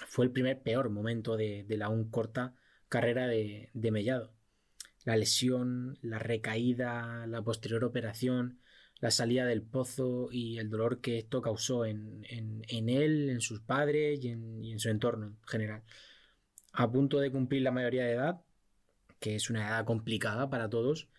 fue 0.08 0.26
el 0.26 0.32
primer 0.32 0.62
peor 0.62 0.92
momento 0.92 1.36
de, 1.36 1.66
la 1.70 1.88
aún 1.88 2.12
corta 2.12 2.54
carrera 2.88 3.26
de, 3.26 3.72
Mellado. 3.74 4.32
La 5.06 5.18
lesión, 5.18 5.98
la 6.04 6.20
recaída, 6.20 7.26
la 7.26 7.42
posterior 7.42 7.84
operación, 7.84 8.60
la 9.00 9.10
salida 9.10 9.48
del 9.48 9.64
pozo 9.64 10.30
y 10.32 10.60
el 10.60 10.70
dolor 10.70 11.02
que 11.02 11.18
esto 11.18 11.42
causó 11.42 11.84
en, 11.84 12.24
él, 12.28 13.30
en 13.32 13.42
sus 13.42 13.62
padres 13.62 14.24
y 14.24 14.30
en, 14.30 14.80
su 14.80 14.90
entorno 14.90 15.26
en 15.26 15.48
general. 15.48 15.84
A 16.74 16.92
punto 16.92 17.20
de 17.20 17.32
cumplir 17.32 17.64
la 17.64 17.72
mayoría 17.72 18.06
de 18.06 18.12
edad, 18.12 18.42
que 19.20 19.34
es 19.34 19.50
una 19.50 19.68
edad 19.68 19.84
complicada 19.84 20.48
para 20.48 20.70
todos, 20.70 21.10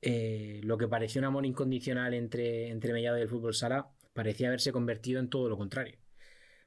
eh, 0.00 0.60
lo 0.62 0.78
que 0.78 0.86
pareció 0.86 1.18
un 1.18 1.24
amor 1.24 1.44
incondicional 1.44 2.14
entre, 2.14 2.68
entre 2.68 2.92
Mellado 2.92 3.18
y 3.18 3.22
el 3.22 3.28
fútbol 3.28 3.54
sala 3.54 3.90
parecía 4.12 4.48
haberse 4.48 4.72
convertido 4.72 5.20
en 5.20 5.28
todo 5.28 5.48
lo 5.48 5.56
contrario. 5.56 5.98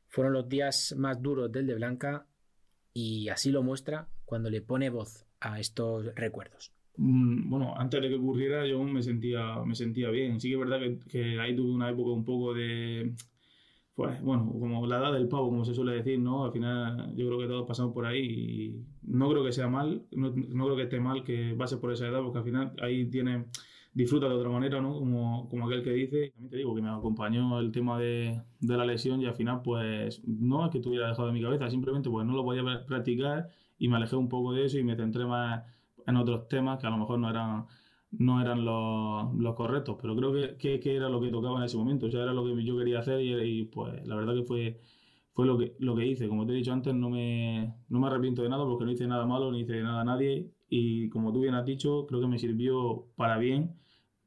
Fueron 0.07 0.33
los 0.33 0.47
días 0.47 0.95
más 0.97 1.21
duros 1.21 1.51
del 1.51 1.67
de 1.67 1.75
Blanca 1.75 2.25
y 2.93 3.29
así 3.29 3.51
lo 3.51 3.63
muestra 3.63 4.07
cuando 4.23 4.49
le 4.49 4.61
pone 4.61 4.89
voz 4.89 5.25
a 5.39 5.59
estos 5.59 6.05
recuerdos. 6.15 6.71
Mm, 6.97 7.49
bueno, 7.49 7.73
antes 7.77 8.01
de 8.01 8.09
que 8.09 8.15
ocurriera 8.15 8.65
yo 8.65 8.81
me 8.83 9.03
sentía, 9.03 9.63
me 9.65 9.75
sentía 9.75 10.09
bien. 10.09 10.39
Sí 10.39 10.49
que 10.49 10.53
es 10.55 10.59
verdad 10.59 10.79
que, 11.09 11.39
ahí 11.39 11.55
tuve 11.55 11.71
una 11.71 11.89
época 11.89 12.11
un 12.11 12.25
poco 12.25 12.53
de 12.53 13.13
pues 13.95 14.21
bueno, 14.21 14.51
como 14.59 14.85
la 14.85 14.97
edad 14.97 15.13
del 15.13 15.29
pavo, 15.29 15.49
como 15.49 15.63
se 15.63 15.73
suele 15.73 15.93
decir, 15.93 16.19
¿no? 16.19 16.43
Al 16.43 16.51
final 16.51 17.15
yo 17.15 17.27
creo 17.27 17.39
que 17.39 17.47
todos 17.47 17.65
pasamos 17.65 17.93
por 17.93 18.05
ahí 18.05 18.19
y 18.19 18.85
no 19.03 19.29
creo 19.29 19.43
que 19.45 19.53
sea 19.53 19.69
mal, 19.69 20.03
no, 20.11 20.33
creo 20.33 20.75
que 20.75 20.83
esté 20.83 20.99
mal 20.99 21.23
que 21.23 21.55
pase 21.57 21.77
por 21.77 21.93
esa 21.93 22.07
edad, 22.07 22.21
porque 22.21 22.39
al 22.39 22.43
final 22.43 22.73
ahí 22.81 23.05
tiene, 23.05 23.45
disfruta 23.95 24.27
de 24.27 24.35
otra 24.35 24.49
manera, 24.49 24.81
¿no? 24.81 24.93
Como, 24.99 25.49
como 25.49 25.67
aquel 25.67 25.81
que 25.81 25.91
dice, 25.91 26.31
también 26.31 26.49
te 26.51 26.57
digo 26.57 26.75
que 26.75 26.81
me 26.81 26.89
acompañó 26.89 27.59
el 27.59 27.71
tema 27.71 27.97
de, 27.97 28.41
de, 28.59 28.77
la 28.77 28.85
lesión 28.85 29.21
y 29.21 29.25
al 29.25 29.33
final 29.33 29.61
pues 29.63 30.21
no 30.25 30.65
es 30.65 30.71
que 30.71 30.81
tuviera 30.81 31.07
dejado 31.07 31.27
de 31.29 31.33
mi 31.33 31.41
cabeza, 31.41 31.69
simplemente 31.69 32.09
pues 32.09 32.25
no 32.27 32.33
lo 32.33 32.43
podía 32.43 32.85
practicar 32.85 33.47
y 33.79 33.87
me 33.87 33.95
alejé 33.95 34.17
un 34.17 34.29
poco 34.29 34.53
de 34.53 34.65
eso 34.65 34.77
y 34.77 34.83
me 34.83 34.97
centré 34.97 35.25
más 35.25 35.63
en 36.05 36.17
otros 36.17 36.47
temas 36.49 36.77
que 36.79 36.87
a 36.87 36.89
lo 36.89 36.97
mejor 36.97 37.19
no 37.19 37.29
eran 37.29 37.65
no 38.11 38.41
eran 38.41 38.63
los, 38.65 39.33
los 39.35 39.55
correctos, 39.55 39.97
pero 40.01 40.15
creo 40.15 40.57
que, 40.57 40.79
que, 40.79 40.95
era 40.95 41.09
lo 41.09 41.19
que 41.21 41.29
tocaba 41.29 41.57
en 41.59 41.63
ese 41.65 41.77
momento, 41.77 42.05
o 42.07 42.11
sea, 42.11 42.23
era 42.23 42.33
lo 42.33 42.45
que 42.45 42.63
yo 42.63 42.77
quería 42.77 42.99
hacer 42.99 43.21
y, 43.21 43.63
pues 43.65 44.05
la 44.07 44.15
verdad 44.15 44.35
que 44.35 44.43
fue, 44.43 44.79
fue 45.33 45.45
lo, 45.45 45.57
que, 45.57 45.75
lo 45.79 45.95
que 45.95 46.05
hice. 46.07 46.27
Como 46.27 46.45
te 46.45 46.53
he 46.53 46.55
dicho 46.55 46.71
antes, 46.73 46.93
no 46.93 47.09
me, 47.09 47.75
no 47.89 47.99
me 47.99 48.07
arrepiento 48.07 48.41
de 48.43 48.49
nada 48.49 48.63
porque 48.65 48.85
no 48.85 48.91
hice 48.91 49.07
nada 49.07 49.25
malo, 49.25 49.51
ni 49.51 49.61
hice 49.61 49.81
nada 49.81 50.01
a 50.01 50.05
nadie 50.05 50.51
y 50.69 51.09
como 51.09 51.31
tú 51.33 51.41
bien 51.41 51.55
has 51.55 51.65
dicho, 51.65 52.05
creo 52.07 52.21
que 52.21 52.27
me 52.27 52.39
sirvió 52.39 53.07
para 53.15 53.37
bien 53.37 53.75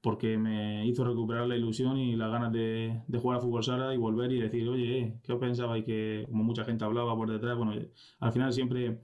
porque 0.00 0.38
me 0.38 0.86
hizo 0.86 1.04
recuperar 1.04 1.48
la 1.48 1.56
ilusión 1.56 1.98
y 1.98 2.16
las 2.16 2.30
ganas 2.30 2.52
de, 2.52 3.02
de 3.06 3.18
jugar 3.18 3.38
a 3.38 3.40
fútbol 3.40 3.64
sala 3.64 3.94
y 3.94 3.96
volver 3.96 4.32
y 4.32 4.40
decir, 4.40 4.68
oye, 4.68 5.14
¿qué 5.24 5.32
os 5.32 5.40
pensabais? 5.40 5.84
Que 5.84 6.24
como 6.28 6.44
mucha 6.44 6.64
gente 6.64 6.84
hablaba 6.84 7.16
por 7.16 7.30
detrás, 7.30 7.56
bueno, 7.56 7.72
al 8.20 8.32
final 8.32 8.52
siempre 8.52 9.00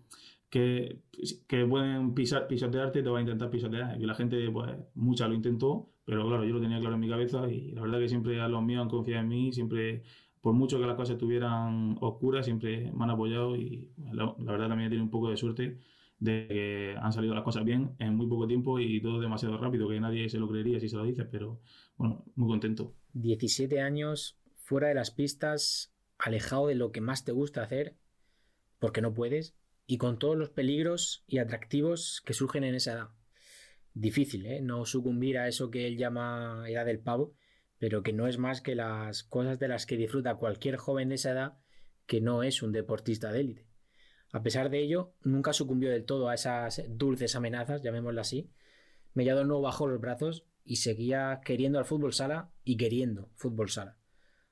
que, 0.55 1.01
que 1.49 1.67
pueden 1.67 2.15
pisar, 2.15 2.47
pisotearte, 2.47 3.03
te 3.03 3.11
va 3.11 3.19
a 3.19 3.21
intentar 3.23 3.51
pisotear. 3.51 4.01
Y 4.01 4.07
la 4.07 4.15
gente, 4.15 4.49
pues, 4.53 4.71
mucha 4.95 5.27
lo 5.27 5.35
intentó, 5.35 5.91
pero 6.05 6.25
claro, 6.29 6.45
yo 6.45 6.55
lo 6.55 6.61
tenía 6.61 6.79
claro 6.79 6.95
en 6.95 7.01
mi 7.01 7.09
cabeza 7.09 7.51
y 7.51 7.73
la 7.73 7.83
verdad 7.83 7.99
que 7.99 8.09
siempre 8.09 8.41
a 8.41 8.47
los 8.49 8.63
míos 8.63 8.83
han 8.83 8.89
confiado 8.89 9.23
en 9.23 9.29
mí, 9.29 9.53
siempre, 9.53 10.05
por 10.41 10.55
mucho 10.55 10.79
que 10.79 10.87
las 10.87 10.95
cosas 10.95 11.15
estuvieran 11.15 11.97
oscuras, 12.01 12.45
siempre 12.45 12.93
me 12.93 13.03
han 13.03 13.11
apoyado 13.11 13.57
y 13.57 13.91
la, 14.13 14.33
verdad 14.39 14.69
también 14.69 14.91
tenido 14.91 15.05
un 15.05 15.11
poco 15.11 15.29
de 15.31 15.37
suerte 15.37 15.81
de 16.25 16.47
que 16.49 16.97
han 16.99 17.13
salido 17.13 17.35
las 17.35 17.45
cosas 17.45 17.65
bien 17.65 17.95
en 17.99 18.17
muy 18.17 18.27
poco 18.27 18.47
tiempo 18.47 18.81
y 18.81 19.01
todo 19.01 19.21
demasiado 19.21 19.59
rápido, 19.59 19.89
que 19.89 20.01
nadie 20.01 20.29
se 20.29 20.39
lo 20.39 20.49
creería 20.49 20.81
si 20.81 20.89
se 20.89 20.97
lo 20.97 21.05
dices, 21.05 21.27
pero 21.31 21.61
bueno, 21.97 22.25
muy 22.35 22.49
contento. 22.49 22.95
17 23.13 23.81
años 23.81 24.39
fuera 24.57 24.89
de 24.89 24.95
las 24.95 25.11
pistas, 25.11 25.95
alejado 26.19 26.69
de 26.69 26.77
lo 26.77 26.93
que 26.93 27.03
más 27.03 27.25
te 27.25 27.33
gusta 27.33 27.63
hacer, 27.63 27.97
porque 28.79 29.03
no 29.03 29.13
puedes, 29.13 29.55
y 29.87 29.99
con 29.99 30.19
todos 30.19 30.37
los 30.37 30.49
peligros 30.49 31.25
y 31.27 31.39
atractivos 31.39 32.23
que 32.25 32.33
surgen 32.33 32.65
en 32.65 32.75
esa 32.75 32.95
edad. 32.95 33.09
Difícil, 33.93 34.47
¿eh? 34.47 34.63
No 34.63 34.87
sucumbir 34.87 35.37
a 35.37 35.47
eso 35.47 35.71
que 35.71 35.87
él 35.87 35.99
llama 35.99 36.65
edad 36.67 36.87
del 36.87 37.01
pavo, 37.01 37.35
pero 37.79 38.03
que 38.03 38.15
no 38.15 38.27
es 38.27 38.39
más 38.39 38.63
que 38.63 38.75
las 38.75 39.25
cosas 39.25 39.59
de 39.59 39.69
las 39.69 39.85
que 39.85 39.99
disfruta 39.99 40.37
cualquier 40.37 40.77
joven 40.79 41.11
de 41.11 41.17
esa 41.17 41.33
edad 41.33 41.59
que 42.07 42.23
no 42.23 42.43
es 42.43 42.63
un 42.63 42.73
deportista 42.73 43.31
de 43.31 43.41
élite. 43.41 43.74
A 44.35 44.43
pesar 44.43 44.69
de 44.69 44.83
ello, 44.83 45.13
nunca 45.23 45.53
sucumbió 45.53 45.91
del 45.91 46.05
todo 46.05 46.29
a 46.29 46.35
esas 46.35 46.83
dulces 46.89 47.37
amenazas, 47.37 47.83
llamémoslo 47.83 48.21
así. 48.21 48.51
Mellado 49.13 49.45
no 49.45 49.61
bajó 49.61 49.87
los 49.87 50.01
brazos 50.01 50.45
y 50.65 50.77
seguía 50.77 51.41
queriendo 51.45 51.79
al 51.79 51.85
fútbol 51.85 52.13
sala 52.13 52.51
y 52.65 52.77
queriendo 52.77 53.31
fútbol 53.37 53.69
sala. 53.69 53.97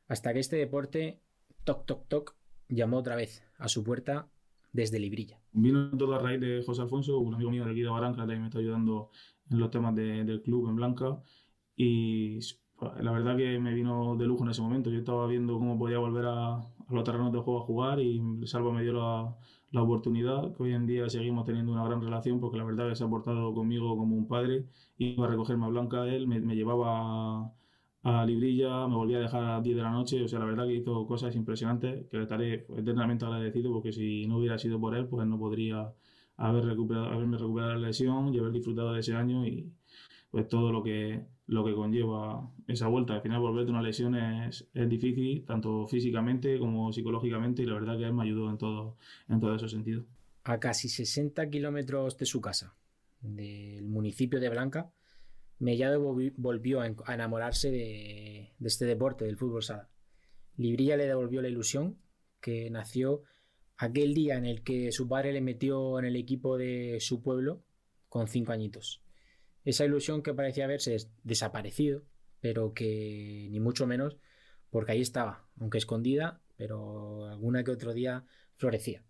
Hasta 0.07 0.33
que 0.33 0.39
este 0.39 0.55
deporte, 0.55 1.21
toc 1.65 1.85
toc 1.85 2.07
toc, 2.07 2.37
llamó 2.69 2.99
otra 2.99 3.17
vez 3.17 3.43
a 3.59 3.67
su 3.67 3.83
puerta 3.83 4.31
desde 4.73 5.01
Librilla. 5.01 5.41
Vino 5.51 5.91
todo 5.99 6.15
a 6.15 6.21
raíz 6.21 6.41
de 6.41 6.63
José 6.65 6.83
Alfonso, 6.83 7.19
un 7.19 7.35
amigo 7.35 7.51
mío 7.51 7.65
de 7.65 7.73
aquí 7.73 7.81
de 7.83 7.89
Baranca, 7.89 8.19
también 8.19 8.43
me 8.43 8.47
está 8.47 8.61
ayudando 8.61 9.11
en 9.51 9.59
los 9.59 9.73
temas 9.73 9.97
del 9.97 10.43
club 10.43 10.69
en 10.69 10.77
Blanca. 10.77 11.21
Y 11.75 12.39
pues, 12.77 13.03
la 13.03 13.11
verdad 13.11 13.37
que 13.37 13.59
me 13.59 13.75
vino 13.75 14.15
de 14.15 14.27
lujo 14.27 14.45
en 14.45 14.51
ese 14.51 14.63
momento. 14.63 14.91
Yo 14.91 15.01
estaba 15.01 15.27
viendo 15.27 15.55
cómo 15.55 15.77
podía 15.77 15.99
volver 15.99 16.27
a, 16.29 16.61
los 16.89 17.03
terrenos 17.03 17.33
de 17.33 17.41
juego 17.41 17.63
a 17.63 17.67
jugar 17.67 17.99
y 17.99 18.23
Salva 18.47 18.71
me 18.73 18.85
dio 18.85 18.93
la, 18.93 19.37
la, 19.73 19.83
oportunidad, 19.83 20.55
que 20.55 20.63
hoy 20.63 20.73
en 20.75 20.87
día 20.87 21.09
seguimos 21.09 21.45
teniendo 21.45 21.73
una 21.73 21.85
gran 21.85 22.01
relación 22.01 22.41
porque 22.41 22.59
la 22.59 22.65
verdad 22.65 22.89
que 22.89 22.97
se 22.97 23.05
ha 23.05 23.09
portado 23.09 23.55
conmigo 23.55 23.97
como 23.97 24.17
un 24.17 24.29
padre. 24.29 24.67
Iba 24.99 25.27
a 25.27 25.31
recogerme 25.31 25.67
a 25.67 25.69
Blanca 25.69 26.07
él, 26.07 26.27
me, 26.29 26.41
llevaba 26.55 27.53
a 28.03 28.27
Librilla, 28.27 28.87
me 28.89 28.97
volví 28.97 29.15
a 29.15 29.21
dejar 29.21 29.45
a 29.45 29.55
las 29.55 29.63
10 29.63 29.77
de 29.77 29.83
la 29.83 29.91
noche, 29.91 30.25
o 30.25 30.29
sea, 30.29 30.39
la 30.41 30.45
verdad 30.47 30.67
que 30.67 30.75
hizo 30.75 31.07
cosas 31.07 31.35
impresionantes 31.37 32.07
que 32.09 32.17
le 32.17 32.23
estaré 32.25 32.67
eternamente 32.77 33.25
agradecido 33.25 33.73
porque 33.73 33.93
si 33.93 34.27
no 34.27 34.39
hubiera 34.39 34.59
sido 34.59 34.81
por 34.81 34.95
él, 34.97 35.07
pues 35.07 35.27
no 35.27 35.39
podría 35.39 35.93
haber 36.37 36.65
recuperado, 36.65 37.07
haberme 37.07 37.39
recuperado 37.39 37.75
la 37.75 37.87
lesión 37.89 38.35
y 38.35 38.39
haber 38.39 38.53
disfrutado 38.53 38.93
de 38.93 39.01
ese 39.01 39.15
año 39.15 39.47
y 39.47 39.73
pues 40.33 40.49
todo 40.49 40.73
lo 40.73 40.83
que, 40.83 41.25
lo 41.47 41.65
que 41.65 41.75
conlleva 41.75 42.51
esa 42.67 42.89
vuelta. 42.89 43.15
Al 43.15 43.23
final 43.23 43.41
volver 43.41 43.67
de 43.67 43.71
una 43.71 43.83
lesión 43.83 44.17
es, 44.17 44.67
es 44.73 44.89
difícil, 44.89 45.45
tanto 45.45 45.87
físicamente 45.87 46.59
como 46.59 46.91
psicológicamente 46.93 47.63
y 47.63 47.67
la 47.67 47.75
verdad 47.75 47.99
que 47.99 48.05
él 48.05 48.15
me 48.15 48.25
ayudó 48.25 48.51
en 48.51 48.59
todo, 48.59 48.97
en 49.29 49.39
todo 49.39 49.55
ese 49.55 49.69
sentido. 49.69 50.05
A 50.45 50.59
casi 50.59 50.89
60 50.89 51.49
kilómetros 51.51 52.17
de 52.17 52.27
su 52.27 52.41
casa, 52.41 52.75
del 53.21 53.87
municipio 53.87 54.41
de 54.41 54.49
Blanca, 54.49 54.91
Mellado 55.59 56.01
volvió 56.37 56.81
a 56.81 57.15
enamorarse 57.15 57.71
de, 57.71 58.53
este 58.65 58.87
deporte, 58.87 59.27
del 59.27 59.37
fútbol 59.37 59.63
sala. 59.63 59.91
Librilla 60.57 60.97
le 60.97 61.07
devolvió 61.07 61.41
la 61.43 61.49
ilusión 61.49 61.99
que 62.41 62.69
nació 62.71 63.23
aquel 63.77 64.15
día 64.15 64.37
en 64.37 64.47
el 64.47 64.65
que 64.65 64.91
su 64.91 65.07
padre 65.07 65.33
le 65.33 65.41
metió 65.41 65.99
en 65.99 66.07
el 66.07 66.17
equipo 66.17 66.57
de 66.57 66.99
su 67.01 67.23
pueblo 67.23 67.63
con 68.09 68.27
cinco 68.27 68.51
añitos. 68.51 69.02
Esa 69.65 69.85
ilusión 69.85 70.23
que 70.23 70.35
parecía 70.35 70.65
haberse 70.65 70.97
desaparecido, 71.23 72.03
pero 72.41 72.75
que 72.75 73.49
ni 73.51 73.61
mucho 73.61 73.87
menos, 73.87 74.19
porque 74.71 74.93
ahí 74.93 75.01
estaba, 75.01 75.47
aunque 75.61 75.79
escondida, 75.79 76.41
pero 76.57 77.27
alguna 77.27 77.63
que 77.65 77.71
otro 77.71 77.93
día 77.93 78.25
florecía. 78.57 79.05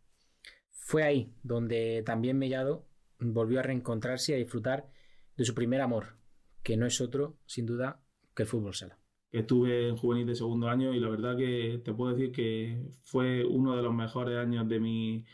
Fue 0.71 1.04
ahí 1.04 1.32
donde 1.42 2.02
también 2.04 2.38
Mellado 2.38 2.87
volvió 3.18 3.61
a 3.61 3.62
reencontrarse 3.62 4.32
y 4.32 4.35
a 4.35 4.38
disfrutar 4.38 4.88
de 5.37 5.44
su 5.44 5.54
primer 5.54 5.80
amor, 5.80 6.16
que 6.62 6.76
no 6.76 6.87
es 6.87 7.00
otro, 7.00 7.38
sin 7.47 7.66
duda, 7.66 8.02
que 8.35 8.42
el 8.42 8.49
fútbol 8.49 8.75
sala. 8.75 8.99
Estuve 9.30 9.88
en 9.88 9.97
juvenil 9.97 10.26
de 10.26 10.35
segundo 10.35 10.68
año 10.68 10.92
y 10.92 11.00
la 11.00 11.09
verdad 11.09 11.37
que 11.37 11.80
te 11.82 11.94
puedo 11.94 12.14
decir 12.14 12.32
que 12.32 12.90
fue 13.02 13.44
uno 13.44 13.76
de 13.76 13.82
los 13.82 13.94
mejores 13.94 14.37
años 14.37 14.68
de 14.68 14.78
mi... 14.78 15.25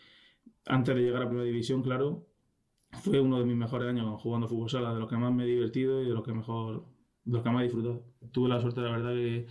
Antes 0.67 0.95
de 0.95 1.03
llegar 1.03 1.23
a 1.23 1.27
Primera 1.27 1.47
División, 1.47 1.83
claro, 1.83 2.28
fue 2.93 3.21
uno 3.21 3.39
de 3.39 3.45
mis 3.45 3.57
mejores 3.57 3.89
años 3.89 4.21
jugando 4.23 4.49
fútbol 4.49 4.71
sala, 4.71 4.95
de 4.95 5.01
los 5.01 5.09
que 5.09 5.17
más 5.17 5.33
me 5.33 5.45
he 5.45 5.47
divertido 5.47 6.03
y 6.03 6.07
de 6.07 6.15
los 6.15 6.25
que 6.25 6.33
mejor, 6.33 6.87
de 7.25 7.33
los 7.33 7.43
que 7.43 7.51
más 7.51 7.61
he 7.61 7.65
disfrutado. 7.65 8.05
Tuve 8.33 8.49
la 8.49 8.61
suerte, 8.61 8.81
la 8.81 8.91
verdad, 8.91 9.13
que 9.13 9.47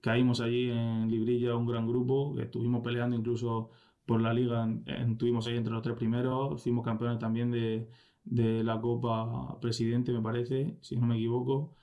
caímos 0.00 0.40
allí 0.40 0.70
en 0.70 1.10
Librilla, 1.10 1.56
un 1.56 1.66
gran 1.66 1.86
grupo, 1.86 2.34
que 2.34 2.42
estuvimos 2.42 2.82
peleando 2.82 3.16
incluso 3.16 3.70
por 4.06 4.20
la 4.20 4.32
liga, 4.32 4.68
estuvimos 4.86 5.46
ahí 5.46 5.56
entre 5.56 5.72
los 5.72 5.82
tres 5.82 5.96
primeros, 5.96 6.62
fuimos 6.62 6.84
campeones 6.84 7.18
también 7.18 7.50
de, 7.50 7.88
de 8.24 8.62
la 8.64 8.80
Copa 8.80 9.58
Presidente, 9.60 10.12
me 10.12 10.20
parece, 10.20 10.76
si 10.80 10.96
no 10.96 11.06
me 11.06 11.16
equivoco. 11.16 11.76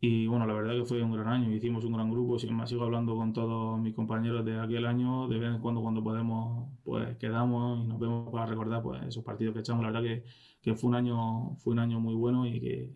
Y 0.00 0.26
bueno, 0.28 0.46
la 0.46 0.54
verdad 0.54 0.74
que 0.74 0.84
fue 0.84 1.02
un 1.02 1.12
gran 1.12 1.26
año, 1.28 1.52
hicimos 1.52 1.84
un 1.84 1.92
gran 1.92 2.10
grupo, 2.10 2.36
me 2.52 2.66
sigo 2.68 2.84
hablando 2.84 3.16
con 3.16 3.32
todos 3.32 3.80
mis 3.80 3.94
compañeros 3.94 4.44
de 4.44 4.58
aquel 4.60 4.86
año, 4.86 5.26
de 5.26 5.38
vez 5.38 5.54
en 5.54 5.60
cuando 5.60 5.82
cuando 5.82 6.04
podemos, 6.04 6.70
pues 6.84 7.16
quedamos 7.18 7.84
y 7.84 7.88
nos 7.88 7.98
vemos 7.98 8.30
para 8.30 8.46
recordar 8.46 8.80
pues 8.82 9.02
esos 9.02 9.24
partidos 9.24 9.54
que 9.54 9.60
echamos. 9.60 9.82
La 9.82 9.90
verdad 9.90 10.02
que, 10.08 10.24
que 10.62 10.74
fue 10.76 10.90
un 10.90 10.94
año, 10.96 11.56
fue 11.58 11.72
un 11.72 11.80
año 11.80 11.98
muy 12.00 12.14
bueno 12.14 12.46
y 12.46 12.60
que, 12.60 12.92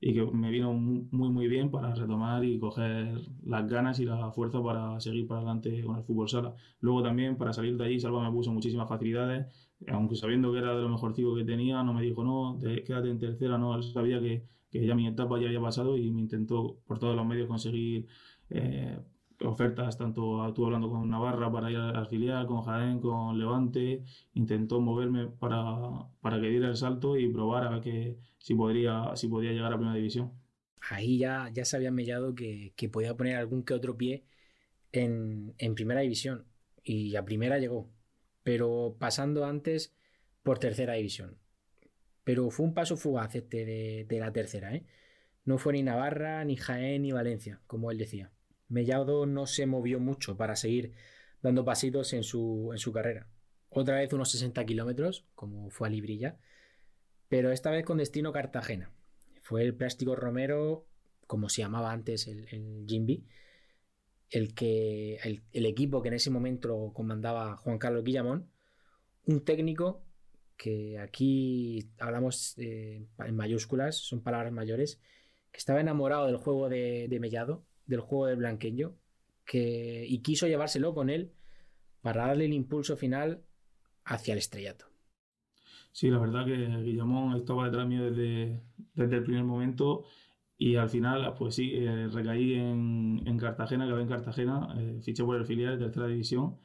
y 0.00 0.14
que 0.14 0.24
me 0.24 0.50
vino 0.50 0.72
muy 0.72 1.28
muy 1.30 1.48
bien 1.48 1.70
para 1.70 1.94
retomar 1.94 2.44
y 2.44 2.58
coger 2.58 3.20
las 3.44 3.68
ganas 3.68 3.98
y 4.00 4.04
la 4.04 4.30
fuerza 4.32 4.62
para 4.62 5.00
seguir 5.00 5.26
para 5.26 5.40
adelante 5.40 5.82
con 5.84 5.96
el 5.98 6.04
fútbol 6.04 6.28
sala. 6.28 6.54
Luego 6.80 7.02
también 7.02 7.36
para 7.36 7.52
salir 7.52 7.76
de 7.76 7.84
allí 7.84 8.00
Salva 8.00 8.22
me 8.24 8.32
puso 8.34 8.52
muchísimas 8.52 8.88
facilidades, 8.88 9.46
aunque 9.88 10.16
sabiendo 10.16 10.52
que 10.52 10.58
era 10.58 10.74
de 10.74 10.82
lo 10.82 10.88
mejorcito 10.88 11.34
que 11.34 11.44
tenía, 11.44 11.82
no 11.82 11.92
me 11.94 12.02
dijo 12.02 12.24
no, 12.24 12.58
quédate 12.60 13.10
en 13.10 13.18
tercera, 13.18 13.58
no, 13.58 13.76
él 13.76 13.82
sabía 13.82 14.20
que, 14.20 14.44
que, 14.70 14.86
ya 14.86 14.94
mi 14.94 15.06
etapa 15.06 15.38
ya 15.40 15.46
había 15.46 15.60
pasado 15.60 15.96
y 15.96 16.10
me 16.10 16.20
intentó 16.20 16.78
por 16.86 16.98
todos 16.98 17.16
los 17.16 17.26
medios 17.26 17.48
conseguir 17.48 18.06
eh, 18.50 18.98
ofertas, 19.40 19.96
tanto 19.98 20.46
estuve 20.48 20.66
hablando 20.66 20.90
con 20.90 21.08
Navarra 21.08 21.50
para 21.50 21.70
ir 21.70 21.76
al 21.76 22.06
filial, 22.08 22.46
con 22.46 22.62
Jaén, 22.62 23.00
con 23.00 23.38
Levante, 23.38 24.04
intentó 24.34 24.80
moverme 24.80 25.28
para, 25.28 26.08
para 26.20 26.40
que 26.40 26.48
diera 26.48 26.68
el 26.68 26.76
salto 26.76 27.16
y 27.16 27.28
probar 27.28 27.64
a 27.64 27.70
ver 27.70 27.80
que, 27.80 28.18
si, 28.38 28.54
podría, 28.54 29.12
si 29.14 29.28
podía 29.28 29.52
llegar 29.52 29.72
a 29.72 29.76
primera 29.76 29.96
división. 29.96 30.32
Ahí 30.90 31.18
ya, 31.18 31.50
ya 31.52 31.64
se 31.64 31.76
había 31.76 31.90
mellado 31.90 32.34
que, 32.34 32.72
que 32.76 32.88
podía 32.88 33.16
poner 33.16 33.36
algún 33.36 33.62
que 33.62 33.74
otro 33.74 33.96
pie 33.96 34.24
en, 34.92 35.54
en 35.58 35.74
primera 35.74 36.00
división 36.00 36.46
y 36.82 37.16
a 37.16 37.24
primera 37.24 37.58
llegó, 37.58 37.90
pero 38.42 38.96
pasando 38.98 39.44
antes 39.44 39.94
por 40.42 40.58
tercera 40.58 40.94
división. 40.94 41.36
Pero 42.28 42.50
fue 42.50 42.66
un 42.66 42.74
paso 42.74 42.98
fugaz 42.98 43.34
este 43.36 43.64
de, 44.06 44.18
la 44.18 44.30
tercera, 44.30 44.74
¿eh? 44.74 44.84
No 45.46 45.56
fue 45.56 45.72
ni 45.72 45.82
Navarra, 45.82 46.44
ni 46.44 46.56
Jaén, 46.56 47.00
ni 47.00 47.10
Valencia, 47.10 47.62
como 47.66 47.90
él 47.90 47.96
decía. 47.96 48.30
Mellado 48.68 49.24
no 49.24 49.46
se 49.46 49.64
movió 49.64 49.98
mucho 49.98 50.36
para 50.36 50.54
seguir 50.54 50.92
dando 51.40 51.64
pasitos 51.64 52.12
en 52.12 52.24
su, 52.24 52.68
en 52.72 52.76
su 52.76 52.92
carrera. 52.92 53.30
Otra 53.70 53.96
vez 53.96 54.12
unos 54.12 54.30
60 54.30 54.62
kilómetros, 54.66 55.24
como 55.34 55.70
fue 55.70 55.88
a 55.88 55.90
Librilla, 55.90 56.36
pero 57.30 57.50
esta 57.50 57.70
vez 57.70 57.86
con 57.86 57.96
destino 57.96 58.30
Cartagena. 58.30 58.92
Fue 59.40 59.62
el 59.62 59.74
Plástico 59.74 60.14
Romero, 60.14 60.86
como 61.26 61.48
se 61.48 61.62
llamaba 61.62 61.92
antes 61.92 62.26
el, 62.26 62.46
el 62.50 62.84
Jimby, 62.86 63.24
el, 64.28 64.52
que, 64.52 65.16
el, 65.24 65.64
equipo 65.64 66.02
que 66.02 66.08
en 66.08 66.14
ese 66.14 66.28
momento 66.28 66.92
comandaba 66.92 67.56
Juan 67.56 67.78
Carlos 67.78 68.04
Guillamón, 68.04 68.50
un 69.24 69.42
técnico 69.46 70.04
que 70.58 70.98
aquí 70.98 71.88
hablamos 72.00 72.58
eh, 72.58 73.06
en 73.24 73.36
mayúsculas, 73.36 73.96
son 73.96 74.20
palabras 74.20 74.52
mayores, 74.52 75.00
que 75.52 75.58
estaba 75.58 75.80
enamorado 75.80 76.26
del 76.26 76.36
juego 76.36 76.68
de, 76.68 77.16
Mellado, 77.20 77.64
del 77.86 78.00
juego 78.00 78.26
del 78.26 78.36
Blanqueño, 78.36 78.94
que, 79.46 80.04
y 80.06 80.18
quiso 80.18 80.46
llevárselo 80.46 80.92
con 80.94 81.08
él 81.08 81.32
para 82.02 82.26
darle 82.26 82.46
el 82.46 82.52
impulso 82.52 82.96
final 82.96 83.40
hacia 84.04 84.32
el 84.32 84.38
estrellato. 84.38 84.86
Sí, 85.92 86.10
la 86.10 86.18
verdad 86.18 86.44
que 86.44 86.56
Guillamón 86.82 87.36
estaba 87.36 87.66
detrás 87.66 87.86
mío 87.86 88.10
desde, 88.10 88.60
desde 88.94 89.16
el 89.16 89.22
primer 89.22 89.44
momento 89.44 90.04
y 90.58 90.74
al 90.74 90.90
final, 90.90 91.34
pues 91.38 91.54
sí, 91.54 91.70
eh, 91.74 92.08
recaí 92.08 92.54
en, 92.54 93.22
en, 93.24 93.38
Cartagena, 93.38 93.84
acabé 93.84 94.02
en 94.02 94.08
Cartagena, 94.08 94.74
eh, 94.76 95.00
fiché 95.02 95.24
por 95.24 95.36
el 95.36 95.46
filial 95.46 95.78
de 95.78 95.84
tercera 95.84 96.08
división 96.08 96.58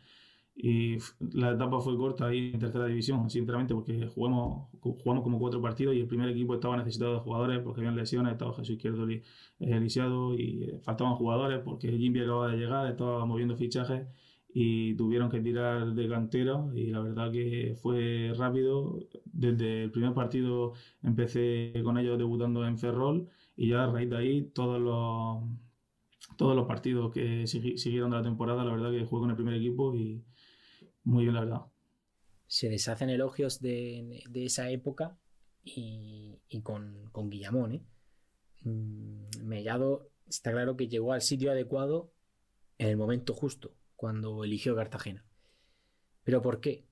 y 0.56 0.98
la 1.32 1.52
etapa 1.52 1.80
fue 1.82 1.98
corta 1.98 2.28
ahí 2.28 2.52
en 2.54 2.60
tercera 2.60 2.86
división, 2.86 3.30
sinceramente, 3.30 3.74
porque 3.74 4.08
jugamos, 4.08 4.70
jugamos 4.82 5.24
como 5.24 5.40
cuatro 5.40 5.62
partidos 5.62 5.96
y 5.96 6.00
el 6.02 6.08
primer 6.08 6.30
equipo 6.30 6.54
estaba 6.54 6.78
necesitado 6.78 7.16
de 7.16 7.20
jugadores 7.20 7.60
porque 7.64 7.82
habían 7.82 7.96
lesiones, 7.96 8.34
estaba 8.34 8.54
Jesús 8.54 8.72
Izquierdo 8.76 9.08
eh, 9.10 9.80
lisiado 9.80 10.36
y 10.36 10.64
eh, 10.64 10.80
faltaban 10.84 11.16
jugadores 11.16 11.60
porque 11.64 11.92
Jimmy 11.98 12.20
acababa 12.20 12.52
de 12.52 12.58
llegar, 12.58 12.88
estaba 12.88 13.26
moviendo 13.26 13.56
fichajes 13.56 14.08
y 14.54 14.96
tuvieron 14.96 15.30
que 15.30 15.42
tirar 15.42 15.94
de 15.94 16.08
cantera 16.08 16.64
y 16.76 16.92
la 16.92 17.00
verdad 17.02 17.32
que 17.32 17.76
fue 17.82 18.34
rápido. 18.38 19.00
Desde 19.26 19.86
el 19.86 19.92
primer 19.92 20.14
partido 20.14 20.74
empecé 21.02 21.74
con 21.84 21.98
ellos 21.98 22.18
debutando 22.20 22.66
en 22.66 22.78
Ferrol 22.78 23.28
y 23.56 23.70
ya 23.70 23.86
a 23.86 23.92
raíz 23.92 24.10
de 24.10 24.18
ahí 24.18 24.44
todos 24.54 24.80
los, 24.80 25.44
todos 26.38 26.56
los 26.56 26.68
partidos 26.68 27.12
que 27.12 27.48
siguieron 27.48 28.12
de 28.12 28.18
la 28.18 28.24
temporada, 28.24 28.64
la 28.64 28.72
verdad 28.72 28.92
que 28.92 29.06
jugué 29.06 29.22
con 29.22 29.30
el 29.32 29.36
primer 29.36 29.56
equipo 29.56 29.96
y 29.96 30.24
muy 31.04 31.24
bien, 31.24 31.36
la 31.36 31.42
verdad. 31.42 31.62
Se 32.48 32.70
deshacen 32.70 33.10
elogios 33.10 33.62
de, 33.62 34.24
de 34.30 34.46
esa 34.46 34.70
época 34.70 35.18
y, 35.64 36.40
y 36.50 36.62
con, 36.62 37.10
con, 37.12 37.30
Guillamón. 37.30 37.74
¿eh? 37.74 37.86
Mm, 38.62 39.44
Mellado 39.44 40.10
está 40.28 40.52
claro 40.52 40.78
que 40.78 40.88
llegó 40.88 41.14
al 41.14 41.22
sitio 41.22 41.52
adecuado 41.52 42.14
en 42.78 42.90
el 42.90 42.98
momento 42.98 43.34
justo, 43.34 43.76
cuando 43.96 44.44
eligió 44.44 44.76
Cartagena. 44.76 45.26
¿Pero 46.24 46.42
por 46.42 46.60
qué? 46.60 46.86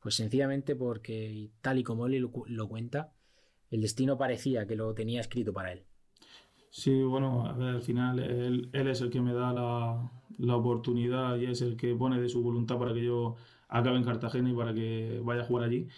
Pues 0.00 0.14
sencillamente 0.14 0.74
porque, 0.74 1.50
tal 1.60 1.78
y 1.78 1.84
como 1.84 2.06
él 2.06 2.30
lo 2.46 2.68
cuenta, 2.68 3.12
el 3.70 3.82
destino 3.82 4.18
parecía 4.18 4.66
que 4.66 4.76
lo 4.76 4.94
tenía 4.94 5.20
escrito 5.20 5.52
para 5.52 5.72
él. 5.72 5.84
Sí, 6.70 7.02
bueno, 7.02 7.46
a 7.46 7.52
ver, 7.52 7.68
al 7.74 7.82
final 7.82 8.18
él, 8.20 8.70
él 8.72 8.86
es 8.88 9.00
el 9.00 9.10
que 9.10 9.20
me 9.20 9.32
da 9.32 9.52
la, 9.52 10.10
la, 10.38 10.56
oportunidad 10.56 11.36
y 11.36 11.46
es 11.46 11.62
el 11.62 11.76
que 11.76 11.94
pone 11.96 12.20
de 12.20 12.28
su 12.28 12.42
voluntad 12.42 12.78
para 12.78 12.94
que 12.94 13.04
yo 13.04 13.34
acabe 13.68 13.96
en 13.96 14.04
Cartagena 14.04 14.50
y 14.50 14.54
para 14.54 14.72
que 14.72 15.20
vaya 15.24 15.42
a 15.42 15.44
jugar 15.44 15.64
allí. 15.64 15.88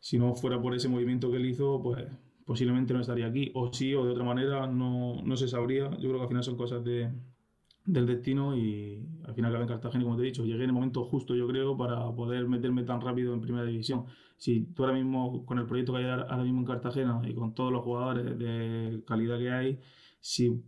Si 0.00 0.18
no 0.18 0.34
fuera 0.34 0.60
por 0.62 0.74
ese 0.74 0.88
movimiento 0.88 1.30
que 1.30 1.36
él 1.38 1.46
hizo, 1.46 1.82
pues 1.82 2.06
posiblemente 2.44 2.94
no 2.94 3.00
estaría 3.00 3.26
aquí. 3.26 3.50
O 3.54 3.72
sí, 3.72 3.94
o 3.94 4.04
de 4.04 4.12
otra 4.12 4.24
manera, 4.24 4.66
no, 4.68 5.20
no 5.22 5.36
se 5.36 5.48
sabría. 5.48 5.90
Yo 5.98 6.08
creo 6.08 6.16
que 6.16 6.22
al 6.22 6.28
final 6.28 6.44
son 6.44 6.56
cosas 6.56 6.84
de, 6.84 7.10
del 7.84 8.06
destino 8.06 8.56
y 8.56 9.04
al 9.24 9.34
final 9.34 9.50
acabé 9.50 9.64
en 9.64 9.68
Cartagena, 9.68 10.04
como 10.04 10.16
te 10.16 10.22
he 10.22 10.26
dicho, 10.26 10.44
llegué 10.44 10.64
en 10.64 10.70
el 10.70 10.72
momento 10.72 11.04
justo, 11.04 11.34
yo 11.34 11.46
creo, 11.48 11.76
para 11.76 12.10
poder 12.14 12.46
meterme 12.48 12.84
tan 12.84 13.00
rápido 13.00 13.34
en 13.34 13.40
primera 13.40 13.64
división. 13.64 14.06
Si 14.36 14.62
tú 14.74 14.84
ahora 14.84 14.94
mismo, 14.96 15.44
con 15.44 15.58
el 15.58 15.66
proyecto 15.66 15.92
que 15.92 15.98
hay 15.98 16.04
ahora 16.06 16.42
mismo 16.44 16.60
en 16.60 16.66
Cartagena 16.66 17.20
y 17.24 17.34
con 17.34 17.54
todos 17.54 17.72
los 17.72 17.82
jugadores 17.82 18.38
de 18.38 19.02
calidad 19.06 19.38
que 19.38 19.50
hay, 19.50 19.80
si 20.20 20.62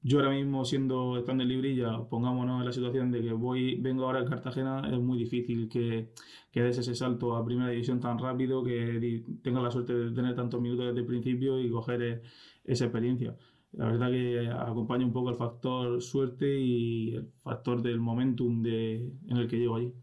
yo 0.00 0.18
ahora 0.18 0.30
mismo 0.30 0.64
siendo 0.64 1.18
estando 1.18 1.42
en 1.42 1.48
Librilla, 1.48 2.08
pongámonos 2.08 2.60
en 2.60 2.66
la 2.66 2.72
situación 2.72 3.10
de 3.12 3.22
que 3.22 3.32
voy, 3.32 3.76
vengo 3.80 4.04
ahora 4.04 4.20
a 4.20 4.24
Cartagena, 4.24 4.88
es 4.92 4.98
muy 4.98 5.18
difícil 5.18 5.68
que, 5.68 6.12
que 6.50 6.62
des 6.62 6.78
ese 6.78 6.94
salto 6.94 7.36
a 7.36 7.44
primera 7.44 7.70
división 7.70 8.00
tan 8.00 8.18
rápido, 8.18 8.64
que 8.64 9.24
tengas 9.42 9.62
la 9.62 9.70
suerte 9.70 9.94
de 9.94 10.10
tener 10.12 10.34
tantos 10.34 10.60
minutos 10.60 10.86
desde 10.86 11.00
el 11.00 11.06
principio 11.06 11.60
y 11.60 11.70
coger 11.70 12.02
eh, 12.02 12.22
esa 12.64 12.84
experiencia 12.84 13.36
la 13.72 13.86
verdad 13.86 14.10
que 14.10 14.48
acompaña 14.48 15.04
un 15.04 15.12
poco 15.12 15.30
el 15.30 15.36
factor 15.36 16.02
suerte 16.02 16.58
y 16.58 17.14
el 17.14 17.32
factor 17.40 17.82
del 17.82 18.00
momentum 18.00 18.62
de, 18.62 18.96
en 19.28 19.36
el 19.36 19.48
que 19.48 19.56
llego 19.56 19.76
allí. 19.76 19.94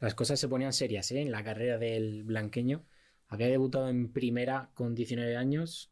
Las 0.00 0.14
cosas 0.14 0.40
se 0.40 0.48
ponían 0.48 0.72
serias 0.72 1.10
¿eh? 1.12 1.20
en 1.20 1.30
la 1.30 1.44
carrera 1.44 1.78
del 1.78 2.24
blanqueño. 2.24 2.84
Había 3.28 3.46
debutado 3.46 3.88
en 3.88 4.12
primera 4.12 4.70
con 4.74 4.94
19 4.94 5.36
años, 5.36 5.89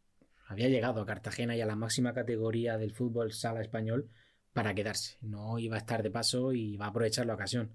había 0.49 0.69
llegado 0.69 1.03
a 1.03 1.07
Cartagena 1.07 1.55
y 1.55 1.61
a 1.61 1.67
la 1.67 1.77
máxima 1.77 2.15
categoría 2.15 2.79
del 2.79 2.95
fútbol 2.95 3.33
sala 3.33 3.61
español 3.61 4.09
para 4.55 4.75
quedarse. 4.75 5.19
No 5.21 5.59
iba 5.59 5.77
a 5.77 5.79
estar 5.79 6.03
de 6.03 6.11
paso 6.11 6.55
y 6.55 6.73
iba 6.73 6.87
a 6.87 6.89
aprovechar 6.89 7.27
la 7.27 7.35
ocasión. 7.35 7.71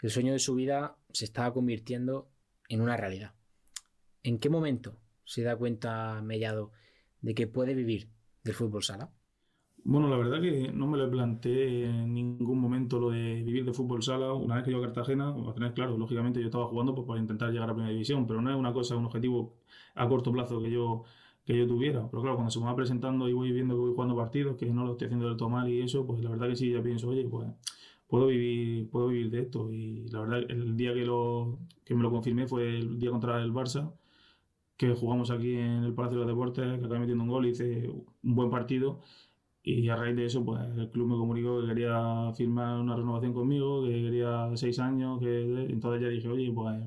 El 0.00 0.10
sueño 0.10 0.32
de 0.32 0.38
su 0.38 0.54
vida 0.54 0.96
se 1.12 1.24
estaba 1.24 1.52
convirtiendo 1.52 2.30
en 2.68 2.80
una 2.80 2.96
realidad. 2.96 3.34
¿En 4.22 4.38
qué 4.38 4.48
momento 4.48 4.96
se 5.24 5.42
da 5.42 5.56
cuenta 5.56 6.22
Mellado 6.22 6.70
de 7.20 7.34
que 7.34 7.48
puede 7.48 7.74
vivir 7.74 8.08
del 8.44 8.54
fútbol 8.54 8.84
sala? 8.84 9.10
Bueno, 9.84 10.08
la 10.08 10.16
verdad 10.16 10.40
que 10.40 10.70
no 10.72 10.86
me 10.86 10.96
lo 10.96 11.10
planteé 11.10 11.86
en 11.86 12.14
ningún 12.14 12.60
momento 12.60 13.00
lo 13.00 13.10
de 13.10 13.42
vivir 13.42 13.64
de 13.64 13.72
fútbol 13.72 14.04
sala. 14.04 14.32
Una 14.32 14.54
vez 14.54 14.64
que 14.64 14.70
yo 14.70 14.78
a 14.78 14.82
Cartagena, 14.82 15.30
a 15.30 15.52
tener 15.52 15.74
claro, 15.74 15.98
lógicamente 15.98 16.38
yo 16.38 16.46
estaba 16.46 16.68
jugando 16.68 16.94
pues, 16.94 17.08
para 17.08 17.18
intentar 17.18 17.50
llegar 17.50 17.68
a 17.68 17.74
primera 17.74 17.92
división, 17.92 18.28
pero 18.28 18.40
no 18.40 18.50
es 18.50 18.56
una 18.56 18.72
cosa, 18.72 18.94
un 18.94 19.06
objetivo 19.06 19.56
a 19.96 20.08
corto 20.08 20.30
plazo 20.30 20.62
que 20.62 20.70
yo, 20.70 21.02
que 21.44 21.56
yo 21.56 21.66
tuviera. 21.66 22.08
Pero 22.10 22.22
claro, 22.22 22.36
cuando 22.36 22.50
se 22.50 22.60
me 22.60 22.66
va 22.66 22.76
presentando 22.76 23.28
y 23.28 23.32
voy 23.32 23.52
viendo 23.52 23.74
que 23.74 23.80
voy 23.80 23.92
jugando 23.94 24.16
partidos, 24.16 24.56
que 24.56 24.66
no 24.66 24.84
lo 24.84 24.92
estoy 24.92 25.06
haciendo 25.06 25.28
del 25.28 25.36
todo 25.36 25.48
mal 25.48 25.68
y 25.68 25.80
eso, 25.82 26.06
pues 26.06 26.22
la 26.22 26.30
verdad 26.30 26.48
que 26.48 26.56
sí, 26.56 26.72
ya 26.72 26.82
pienso, 26.82 27.08
oye, 27.08 27.26
pues 27.28 27.48
puedo 28.06 28.26
vivir, 28.26 28.88
puedo 28.90 29.08
vivir 29.08 29.30
de 29.30 29.40
esto. 29.40 29.72
Y 29.72 30.08
la 30.10 30.20
verdad, 30.20 30.40
el 30.48 30.76
día 30.76 30.94
que, 30.94 31.04
lo, 31.04 31.58
que 31.84 31.94
me 31.94 32.02
lo 32.02 32.10
confirmé 32.10 32.46
fue 32.46 32.78
el 32.78 32.98
día 32.98 33.10
contra 33.10 33.42
el 33.42 33.52
Barça 33.52 33.92
que 34.76 34.94
jugamos 34.94 35.30
aquí 35.30 35.54
en 35.54 35.84
el 35.84 35.94
Palacio 35.94 36.18
de 36.18 36.24
los 36.24 36.34
Deportes, 36.34 36.78
que 36.78 36.84
acabé 36.84 36.98
metiendo 36.98 37.22
un 37.22 37.30
gol 37.30 37.46
y 37.46 37.50
hice 37.50 37.88
un 37.88 38.34
buen 38.34 38.50
partido. 38.50 39.00
Y 39.62 39.88
a 39.88 39.96
raíz 39.96 40.16
de 40.16 40.26
eso, 40.26 40.44
pues 40.44 40.60
el 40.76 40.90
club 40.90 41.08
me 41.08 41.16
comunicó 41.16 41.60
que 41.60 41.68
quería 41.68 42.32
firmar 42.34 42.80
una 42.80 42.96
renovación 42.96 43.32
conmigo, 43.32 43.84
que 43.84 43.90
quería 43.90 44.50
seis 44.56 44.80
años, 44.80 45.20
que 45.20 45.66
entonces 45.70 46.02
ya 46.02 46.08
dije, 46.08 46.28
oye, 46.28 46.50
pues 46.52 46.82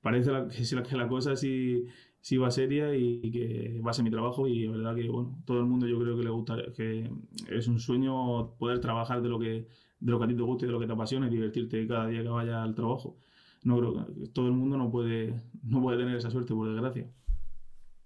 parece 0.00 0.30
que, 0.88 0.96
la 0.96 1.06
cosa 1.06 1.36
sí, 1.36 1.84
sí 2.20 2.36
va 2.36 2.50
seria 2.50 2.94
y 2.94 3.30
que 3.30 3.80
va 3.84 3.90
a 3.90 3.94
ser 3.94 4.04
mi 4.04 4.10
trabajo 4.10 4.46
y 4.46 4.66
la 4.66 4.76
verdad 4.76 4.96
que, 4.96 5.08
bueno, 5.08 5.42
todo 5.44 5.60
el 5.60 5.66
mundo 5.66 5.86
yo 5.86 5.98
creo 5.98 6.16
que 6.16 6.24
le 6.24 6.30
gusta, 6.30 6.56
que 6.76 7.10
es 7.50 7.68
un 7.68 7.78
sueño 7.78 8.56
poder 8.58 8.80
trabajar 8.80 9.22
de 9.22 9.28
lo 9.28 9.38
que, 9.38 9.66
de 10.00 10.10
lo 10.10 10.18
que 10.18 10.24
a 10.24 10.28
ti 10.28 10.34
te 10.34 10.42
gusta 10.42 10.64
y 10.64 10.68
de 10.68 10.72
lo 10.72 10.80
que 10.80 10.86
te 10.86 10.92
apasiona 10.92 11.28
divertirte 11.28 11.86
cada 11.86 12.06
día 12.08 12.22
que 12.22 12.28
vaya 12.28 12.62
al 12.62 12.74
trabajo. 12.74 13.16
No 13.64 13.78
creo 13.78 14.06
que 14.06 14.28
todo 14.28 14.46
el 14.46 14.52
mundo 14.52 14.76
no 14.76 14.90
puede, 14.90 15.34
no 15.64 15.82
puede 15.82 15.98
tener 15.98 16.16
esa 16.16 16.30
suerte, 16.30 16.54
por 16.54 16.68
desgracia 16.68 17.10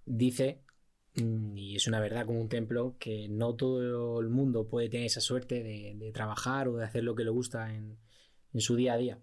dice, 0.07 0.63
mm, 1.17 1.57
y 1.57 1.77
es 1.77 1.87
una 1.87 2.01
verdad 2.01 2.27
como 2.27 2.41
un 2.41 2.49
templo, 2.49 2.97
que 2.99 3.29
no 3.29 3.55
todo 3.55 4.21
el 4.21 4.29
mundo 4.29 4.69
puede 4.69 4.89
tener 4.89 5.07
esa 5.07 5.21
suerte 5.21 5.63
de, 5.63 6.11
trabajar 6.13 6.69
o 6.69 6.77
de 6.77 6.85
hacer 6.85 7.05
lo 7.05 7.15
que 7.15 7.25
le 7.25 7.31
gusta 7.31 7.75
en, 7.75 7.99
su 8.61 8.77
día 8.77 8.95
a 8.95 8.97
día. 8.99 9.19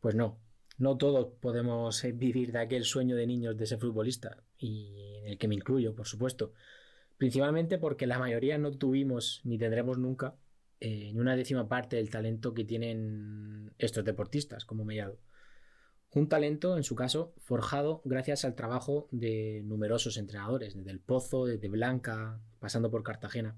Pues 0.00 0.14
no, 0.14 0.38
no 0.78 0.96
todos 0.96 1.28
podemos 1.40 2.02
eh, 2.04 2.12
vivir 2.12 2.52
de 2.52 2.58
aquel 2.58 2.84
sueño 2.84 3.16
de 3.16 3.26
niños 3.26 3.56
de 3.56 3.66
ser 3.66 3.78
futbolista, 3.78 4.42
y 4.58 5.14
en 5.18 5.26
el 5.28 5.38
que 5.38 5.48
me 5.48 5.54
incluyo, 5.54 5.94
por 5.94 6.06
supuesto. 6.06 6.52
Principalmente 7.16 7.78
porque 7.78 8.06
la 8.06 8.18
mayoría 8.18 8.58
no 8.58 8.72
tuvimos 8.72 9.40
ni 9.44 9.58
tendremos 9.58 9.98
nunca 9.98 10.36
eh, 10.80 11.12
ni 11.12 11.18
una 11.18 11.36
décima 11.36 11.68
parte 11.68 11.96
del 11.96 12.10
talento 12.10 12.52
que 12.52 12.64
tienen 12.64 13.72
estos 13.78 14.04
deportistas, 14.04 14.66
como 14.66 14.84
Mellado. 14.84 15.18
Un 16.12 16.28
talento, 16.28 16.76
en 16.76 16.84
su 16.84 16.94
caso, 16.94 17.34
forjado 17.38 18.02
gracias 18.04 18.44
al 18.44 18.54
trabajo 18.54 19.08
de 19.10 19.62
numerosos 19.64 20.16
entrenadores, 20.18 20.74
desde 20.74 20.90
el 20.90 21.00
Pozo, 21.00 21.46
desde 21.46 21.68
Blanca, 21.68 22.40
pasando 22.58 22.90
por 22.90 23.02
Cartagena, 23.02 23.56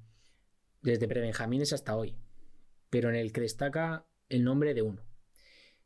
desde 0.83 1.09
prebenjamines 1.09 1.73
hasta 1.73 1.97
hoy, 1.97 2.17
pero 2.91 3.09
en 3.11 3.17
el 3.17 3.33
que 3.33 3.43
destaca 3.43 4.07
el 4.29 4.45
nombre 4.45 4.75
de 4.75 4.83
uno, 4.83 5.03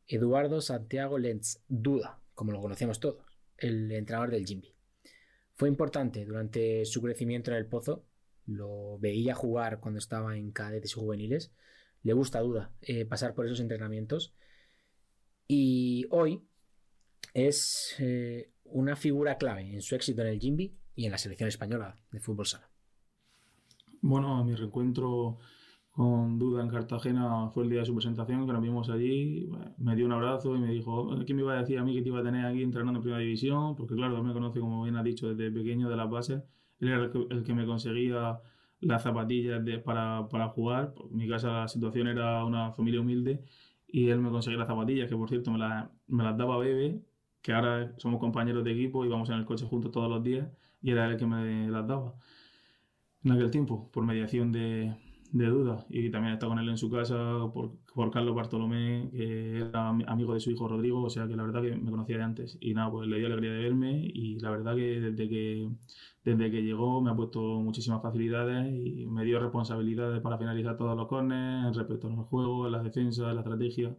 Eduardo 0.06 0.60
Santiago 0.60 1.18
Lenz 1.18 1.62
Duda, 1.68 2.20
como 2.34 2.52
lo 2.52 2.60
conocemos 2.60 3.00
todos, 3.00 3.24
el 3.58 3.90
entrenador 3.92 4.30
del 4.30 4.46
Jimby. 4.46 4.74
Fue 5.54 5.68
importante 5.68 6.24
durante 6.24 6.84
su 6.84 7.02
crecimiento 7.02 7.50
en 7.50 7.58
el 7.58 7.66
Pozo, 7.66 8.04
lo 8.46 8.98
veía 8.98 9.34
jugar 9.34 9.80
cuando 9.80 9.98
estaba 9.98 10.36
en 10.36 10.50
cadetes 10.50 10.92
y 10.92 11.00
juveniles, 11.00 11.52
le 12.02 12.12
gusta 12.12 12.40
Duda 12.40 12.72
eh, 12.80 13.04
pasar 13.04 13.34
por 13.34 13.46
esos 13.46 13.60
entrenamientos 13.60 14.34
y 15.46 16.06
hoy 16.10 16.42
es 17.34 17.94
eh, 17.98 18.50
una 18.64 18.96
figura 18.96 19.38
clave 19.38 19.72
en 19.72 19.82
su 19.82 19.94
éxito 19.94 20.22
en 20.22 20.28
el 20.28 20.40
Jimby 20.40 20.76
y 20.94 21.06
en 21.06 21.12
la 21.12 21.18
selección 21.18 21.48
española 21.48 21.96
de 22.10 22.20
fútbol 22.20 22.46
sala. 22.46 22.68
Bueno, 24.00 24.44
mi 24.44 24.54
reencuentro 24.54 25.38
con 25.92 26.38
Duda 26.38 26.62
en 26.62 26.68
Cartagena 26.68 27.50
fue 27.50 27.64
el 27.64 27.70
día 27.70 27.80
de 27.80 27.86
su 27.86 27.94
presentación, 27.94 28.46
que 28.46 28.52
nos 28.52 28.62
vimos 28.62 28.88
allí, 28.88 29.48
me 29.76 29.94
dio 29.94 30.06
un 30.06 30.12
abrazo 30.12 30.56
y 30.56 30.58
me 30.58 30.72
dijo, 30.72 31.10
¿quién 31.26 31.36
me 31.36 31.42
iba 31.42 31.52
a 31.52 31.58
decir 31.60 31.78
a 31.78 31.84
mí 31.84 31.94
que 31.94 32.02
te 32.02 32.08
iba 32.08 32.20
a 32.20 32.22
tener 32.22 32.46
aquí 32.46 32.62
entrenando 32.62 32.98
en 32.98 33.02
Primera 33.02 33.20
División? 33.20 33.76
Porque 33.76 33.94
claro, 33.94 34.16
él 34.16 34.24
me 34.24 34.32
conoce, 34.32 34.58
como 34.58 34.82
bien 34.84 34.96
ha 34.96 35.02
dicho, 35.02 35.34
desde 35.34 35.50
pequeño 35.52 35.90
de 35.90 35.96
las 35.96 36.08
bases. 36.10 36.42
Él 36.80 36.88
era 36.88 37.04
el 37.04 37.42
que, 37.44 37.54
me 37.54 37.66
conseguía 37.66 38.40
las 38.80 39.02
zapatillas 39.02 39.62
para, 39.84 40.28
para, 40.30 40.48
jugar. 40.48 40.94
En 41.10 41.16
mi 41.16 41.28
casa 41.28 41.52
la 41.52 41.68
situación 41.68 42.08
era 42.08 42.44
una 42.44 42.72
familia 42.72 43.00
humilde 43.00 43.44
y 43.86 44.08
él 44.08 44.20
me 44.20 44.30
conseguía 44.30 44.58
las 44.58 44.68
zapatillas, 44.68 45.08
que 45.08 45.16
por 45.16 45.28
cierto 45.28 45.50
me, 45.50 45.58
me 46.08 46.24
las 46.24 46.36
daba 46.38 46.58
Bebe, 46.58 47.02
que 47.42 47.52
ahora 47.52 47.92
somos 47.98 48.18
compañeros 48.18 48.64
de 48.64 48.72
equipo 48.72 49.04
y 49.04 49.08
vamos 49.08 49.28
en 49.30 49.36
el 49.36 49.44
coche 49.44 49.66
juntos 49.66 49.92
todos 49.92 50.08
los 50.10 50.22
días 50.22 50.48
y 50.80 50.90
era 50.90 51.06
él 51.06 51.12
el 51.12 51.18
que 51.18 51.26
me 51.26 51.68
las 51.68 51.86
daba 51.86 52.14
en 53.24 53.32
aquel 53.32 53.50
tiempo, 53.50 53.90
por 53.92 54.04
mediación 54.04 54.52
de, 54.52 54.96
de 55.32 55.46
duda. 55.46 55.86
Y 55.88 56.10
también 56.10 56.34
está 56.34 56.46
con 56.46 56.58
él 56.58 56.68
en 56.68 56.76
su 56.76 56.90
casa 56.90 57.16
por, 57.52 57.72
por, 57.94 58.10
Carlos 58.10 58.34
Bartolomé, 58.34 59.08
que 59.10 59.58
era 59.58 59.88
amigo 59.88 60.34
de 60.34 60.40
su 60.40 60.50
hijo 60.50 60.68
Rodrigo, 60.68 61.02
o 61.02 61.10
sea 61.10 61.26
que 61.26 61.36
la 61.36 61.42
verdad 61.42 61.62
que 61.62 61.74
me 61.74 61.90
conocía 61.90 62.18
de 62.18 62.22
antes. 62.22 62.58
Y 62.60 62.74
nada, 62.74 62.90
pues 62.90 63.08
le 63.08 63.18
dio 63.18 63.26
alegría 63.26 63.52
de 63.52 63.58
verme 63.60 64.10
y 64.12 64.38
la 64.40 64.50
verdad 64.50 64.76
que 64.76 65.00
desde 65.00 65.28
que, 65.28 65.70
desde 66.24 66.50
que 66.50 66.62
llegó 66.62 67.00
me 67.00 67.10
ha 67.10 67.16
puesto 67.16 67.40
muchísimas 67.40 68.02
facilidades 68.02 68.72
y 68.74 69.06
me 69.06 69.24
dio 69.24 69.40
responsabilidades 69.40 70.20
para 70.20 70.38
finalizar 70.38 70.76
todos 70.76 70.96
los 70.96 71.08
corners 71.08 71.76
respecto 71.76 72.08
al 72.08 72.16
juego, 72.16 72.68
la 72.68 72.82
defensa, 72.82 73.32
la 73.32 73.40
estrategia. 73.40 73.96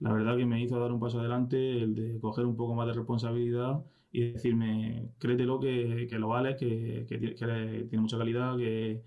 La 0.00 0.12
verdad 0.12 0.36
que 0.36 0.46
me 0.46 0.62
hizo 0.62 0.78
dar 0.78 0.92
un 0.92 1.00
paso 1.00 1.18
adelante, 1.20 1.82
el 1.82 1.94
de 1.94 2.20
coger 2.20 2.46
un 2.46 2.56
poco 2.56 2.74
más 2.74 2.86
de 2.86 2.92
responsabilidad 2.94 3.84
y 4.12 4.32
decirme, 4.32 5.10
créetelo 5.18 5.58
que, 5.60 6.06
que 6.08 6.18
lo 6.20 6.28
vale, 6.28 6.56
que, 6.56 7.04
que, 7.08 7.18
que 7.18 7.86
tiene 7.90 8.00
mucha 8.00 8.16
calidad, 8.16 8.56
que 8.56 9.02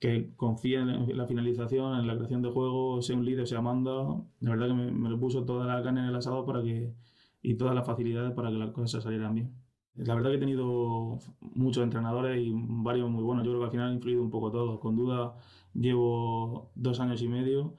que 0.00 0.34
confía 0.36 0.80
en 0.80 1.16
la 1.16 1.26
finalización, 1.26 1.98
en 2.00 2.06
la 2.06 2.16
creación 2.16 2.42
de 2.42 2.50
juego, 2.50 3.02
sea 3.02 3.16
un 3.16 3.24
líder, 3.24 3.46
sea 3.46 3.60
manda. 3.60 3.92
La 4.40 4.50
verdad 4.50 4.68
que 4.68 4.74
me, 4.74 5.10
lo 5.10 5.20
puso 5.20 5.44
toda 5.44 5.66
la 5.66 5.82
carne 5.82 6.00
en 6.00 6.06
el 6.06 6.16
asado 6.16 6.46
para 6.46 6.62
que, 6.62 6.94
y 7.42 7.54
todas 7.54 7.74
las 7.74 7.86
facilidades 7.86 8.32
para 8.32 8.50
que 8.50 8.56
las 8.56 8.70
cosas 8.70 9.04
salieran 9.04 9.34
bien. 9.34 9.54
La 9.96 10.14
verdad 10.14 10.30
que 10.30 10.36
he 10.36 10.40
tenido 10.40 11.18
muchos 11.40 11.84
entrenadores 11.84 12.40
y 12.40 12.50
varios 12.54 13.10
muy 13.10 13.22
buenos. 13.22 13.44
Yo 13.44 13.50
creo 13.50 13.60
que 13.60 13.66
al 13.66 13.70
final 13.72 13.90
ha 13.90 13.94
influido 13.94 14.22
un 14.22 14.30
poco 14.30 14.50
todo. 14.50 14.80
Con 14.80 14.96
duda 14.96 15.34
llevo 15.74 16.72
dos 16.74 16.98
años 17.00 17.20
y 17.22 17.28
medio 17.28 17.76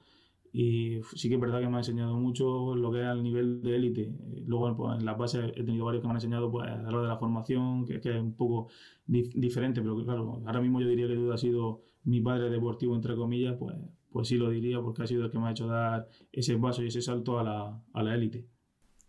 y 0.52 1.00
sí 1.16 1.28
que 1.28 1.36
es 1.36 1.40
verdad 1.40 1.60
que 1.60 1.68
me 1.68 1.76
ha 1.76 1.78
enseñado 1.78 2.14
mucho 2.16 2.76
lo 2.76 2.92
que 2.92 3.00
es 3.00 3.06
al 3.06 3.22
nivel 3.22 3.62
de 3.62 3.74
élite. 3.74 4.12
Luego 4.46 4.76
pues, 4.76 4.98
en 4.98 5.04
la 5.06 5.14
base 5.14 5.40
he 5.56 5.64
tenido 5.64 5.86
varios 5.86 6.02
que 6.02 6.06
me 6.06 6.12
han 6.12 6.18
enseñado 6.18 6.52
pues, 6.52 6.68
a 6.70 6.90
lo 6.90 7.02
de 7.02 7.08
la 7.08 7.16
formación, 7.16 7.84
que, 7.84 7.96
es 7.96 8.20
un 8.20 8.34
poco 8.36 8.68
diferente, 9.06 9.80
pero 9.80 9.96
claro, 10.04 10.42
ahora 10.46 10.60
mismo 10.60 10.80
yo 10.80 10.88
diría 10.88 11.08
que 11.08 11.14
duda 11.16 11.34
ha 11.34 11.38
sido 11.38 11.82
mi 12.04 12.20
padre 12.20 12.50
deportivo, 12.50 12.94
entre 12.94 13.14
comillas, 13.14 13.56
pues, 13.58 13.76
pues 14.10 14.28
sí 14.28 14.36
lo 14.36 14.50
diría 14.50 14.80
porque 14.80 15.02
ha 15.02 15.06
sido 15.06 15.24
el 15.24 15.30
que 15.30 15.38
me 15.38 15.48
ha 15.48 15.52
hecho 15.52 15.66
dar 15.66 16.08
ese 16.30 16.56
paso 16.58 16.82
y 16.82 16.88
ese 16.88 17.02
salto 17.02 17.38
a 17.38 17.44
la, 17.44 17.82
a 17.92 18.02
la 18.02 18.14
élite. 18.14 18.46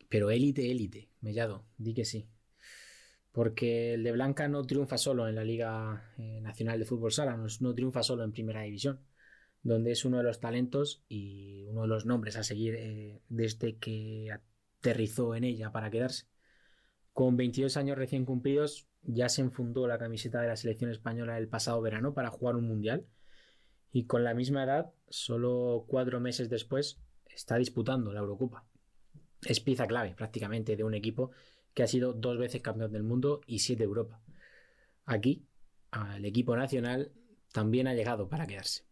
Pero 0.09 0.29
élite, 0.29 0.69
élite, 0.69 1.09
Mellado, 1.21 1.65
di 1.77 1.93
que 1.93 2.05
sí. 2.05 2.27
Porque 3.31 3.95
el 3.95 4.03
de 4.03 4.11
Blanca 4.11 4.47
no 4.47 4.63
triunfa 4.63 4.97
solo 4.99 5.27
en 5.27 5.35
la 5.35 5.43
Liga 5.43 6.13
eh, 6.19 6.39
Nacional 6.39 6.77
de 6.77 6.85
Fútbol 6.85 7.11
Sala, 7.11 7.35
no, 7.35 7.73
triunfa 7.73 8.03
solo 8.03 8.23
en 8.23 8.31
Primera 8.31 8.61
División, 8.61 8.99
donde 9.63 9.91
es 9.91 10.05
uno 10.05 10.17
de 10.17 10.23
los 10.23 10.39
talentos 10.39 11.03
y 11.09 11.65
uno 11.65 11.81
de 11.81 11.87
los 11.87 12.05
nombres 12.05 12.35
a 12.35 12.43
seguir 12.43 12.75
eh, 12.75 13.21
desde 13.27 13.77
que 13.77 14.29
aterrizó 14.31 15.33
en 15.33 15.45
ella 15.45 15.71
para 15.71 15.89
quedarse. 15.89 16.27
Con 17.11 17.35
22 17.35 17.75
años 17.75 17.97
recién 17.97 18.25
cumplidos, 18.25 18.87
ya 19.03 19.29
se 19.29 19.41
enfundó 19.41 19.87
la 19.87 19.97
camiseta 19.97 20.41
de 20.41 20.47
la 20.47 20.55
selección 20.55 20.89
española 20.91 21.37
el 21.37 21.47
pasado 21.47 21.81
verano 21.81 22.13
para 22.13 22.29
jugar 22.29 22.55
un 22.55 22.67
mundial 22.67 23.05
y 23.91 24.05
con 24.05 24.23
la 24.23 24.33
misma 24.33 24.63
edad, 24.63 24.91
solo 25.09 25.85
cuatro 25.87 26.19
meses 26.19 26.49
después, 26.49 26.99
está 27.27 27.57
disputando 27.57 28.11
la 28.11 28.21
Eurocopa. 28.21 28.65
Es 29.41 29.59
pieza 29.59 29.85
clave 29.85 30.15
prácticamente 30.15 30.75
de 30.75 30.83
un 30.83 30.93
equipo 30.93 31.31
que 31.73 31.83
ha 31.83 31.87
sido 31.87 32.13
dos 32.13 32.37
veces 32.37 32.61
campeón 32.61 32.91
del 32.91 33.03
mundo 33.03 33.41
y 33.45 33.59
siete 33.59 33.83
Europa. 33.83 34.21
Aquí, 35.05 35.45
al 35.91 36.25
equipo 36.25 36.55
nacional 36.55 37.11
también 37.51 37.87
ha 37.87 37.93
llegado 37.93 38.29
para 38.29 38.47
quedarse. 38.47 38.83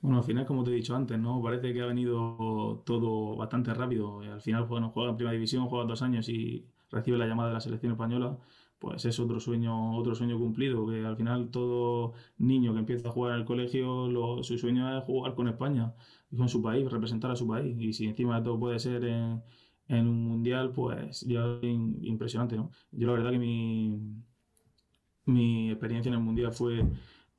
Bueno, 0.00 0.18
al 0.18 0.24
final, 0.24 0.46
como 0.46 0.62
te 0.62 0.70
he 0.70 0.74
dicho 0.74 0.94
antes, 0.94 1.18
¿no? 1.18 1.42
Parece 1.42 1.74
que 1.74 1.82
ha 1.82 1.86
venido 1.86 2.82
todo 2.86 3.36
bastante 3.36 3.74
rápido. 3.74 4.20
Al 4.20 4.40
final, 4.40 4.64
bueno, 4.64 4.90
juega 4.90 5.10
en 5.10 5.16
primera 5.16 5.32
división, 5.32 5.68
juega 5.68 5.84
dos 5.84 6.02
años 6.02 6.28
y 6.28 6.64
recibe 6.90 7.18
la 7.18 7.26
llamada 7.26 7.48
de 7.48 7.54
la 7.54 7.60
selección 7.60 7.92
española 7.92 8.38
pues 8.78 9.04
es 9.04 9.18
otro 9.18 9.40
sueño, 9.40 9.96
otro 9.96 10.14
sueño 10.14 10.38
cumplido, 10.38 10.86
que 10.86 11.04
al 11.04 11.16
final 11.16 11.50
todo 11.50 12.12
niño 12.38 12.72
que 12.72 12.80
empieza 12.80 13.08
a 13.08 13.12
jugar 13.12 13.34
en 13.34 13.40
el 13.40 13.46
colegio, 13.46 14.42
su 14.42 14.58
sueño 14.58 14.96
es 14.96 15.04
jugar 15.04 15.34
con 15.34 15.48
España 15.48 15.94
con 16.36 16.48
su 16.48 16.62
país, 16.62 16.90
representar 16.90 17.30
a 17.30 17.36
su 17.36 17.46
país. 17.46 17.76
Y 17.78 17.92
si 17.92 18.06
encima 18.06 18.38
de 18.38 18.44
todo 18.44 18.58
puede 18.58 18.78
ser 18.78 19.04
en, 19.04 20.06
un 20.06 20.24
mundial, 20.24 20.72
pues 20.72 21.22
ya 21.22 21.44
es 21.62 21.62
impresionante. 22.02 22.56
Yo 22.92 23.06
la 23.06 23.12
verdad 23.14 23.30
que 23.30 23.38
mi, 23.38 23.98
mi 25.24 25.70
experiencia 25.70 26.10
en 26.10 26.14
el 26.14 26.20
mundial 26.20 26.52
fue, 26.52 26.84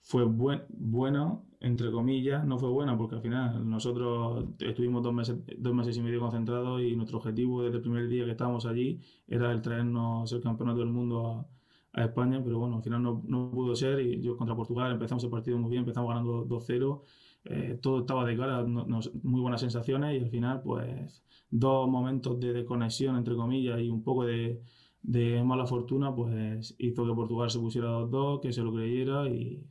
fue 0.02 0.24
buena, 0.26 1.40
entre 1.60 1.92
comillas, 1.92 2.46
no 2.46 2.58
fue 2.58 2.70
buena 2.70 2.98
porque 2.98 3.16
al 3.16 3.22
final 3.22 3.70
nosotros 3.70 4.46
estuvimos 4.60 5.04
dos 5.04 5.14
meses, 5.14 5.38
dos 5.58 5.74
meses 5.74 5.98
y 5.98 6.02
medio 6.02 6.20
concentrados 6.20 6.82
y 6.82 6.96
nuestro 6.96 7.18
objetivo 7.18 7.64
desde 7.64 7.78
el 7.78 7.82
primer 7.82 8.08
día 8.08 8.26
que 8.26 8.32
estábamos 8.32 8.66
allí 8.66 9.02
era 9.28 9.52
el 9.52 9.62
traernos 9.62 10.32
el 10.32 10.42
campeonato 10.42 10.80
del 10.80 10.90
mundo 10.90 11.48
a, 11.94 12.04
España, 12.04 12.42
pero 12.42 12.60
bueno, 12.60 12.78
al 12.78 12.84
final 12.84 13.04
no, 13.04 13.22
no, 13.28 13.52
pudo 13.52 13.76
ser 13.76 14.00
y 14.00 14.22
yo 14.22 14.38
contra 14.38 14.56
Portugal 14.56 14.92
empezamos 14.92 15.24
el 15.24 15.30
partido 15.30 15.58
muy 15.58 15.72
bien, 15.72 15.82
empezamos 15.82 16.10
ganando 16.10 16.46
2-0, 16.46 17.02
eh, 17.46 17.80
todo 17.82 18.02
estaba 18.02 18.26
de 18.26 18.38
cara, 18.38 18.64
muy 18.64 19.42
buenas 19.42 19.60
sensaciones 19.60 20.16
y 20.16 20.24
al 20.24 20.30
final 20.30 20.62
pues 20.62 21.24
dos 21.50 21.90
momentos 21.90 22.40
de 22.40 22.54
desconexión 22.54 23.18
entre 23.18 23.36
comillas 23.36 23.82
y 23.82 23.90
un 23.90 24.04
poco 24.04 24.24
de, 24.24 24.62
de 25.02 25.44
mala 25.44 25.66
fortuna 25.66 26.16
pues 26.16 26.76
hizo 26.78 27.06
que 27.06 27.14
Portugal 27.14 27.50
se 27.50 27.60
pusiera 27.60 27.90
2-2, 27.90 28.40
que 28.42 28.54
se 28.54 28.62
lo 28.62 28.74
creyera 28.74 29.28
y 29.28 29.66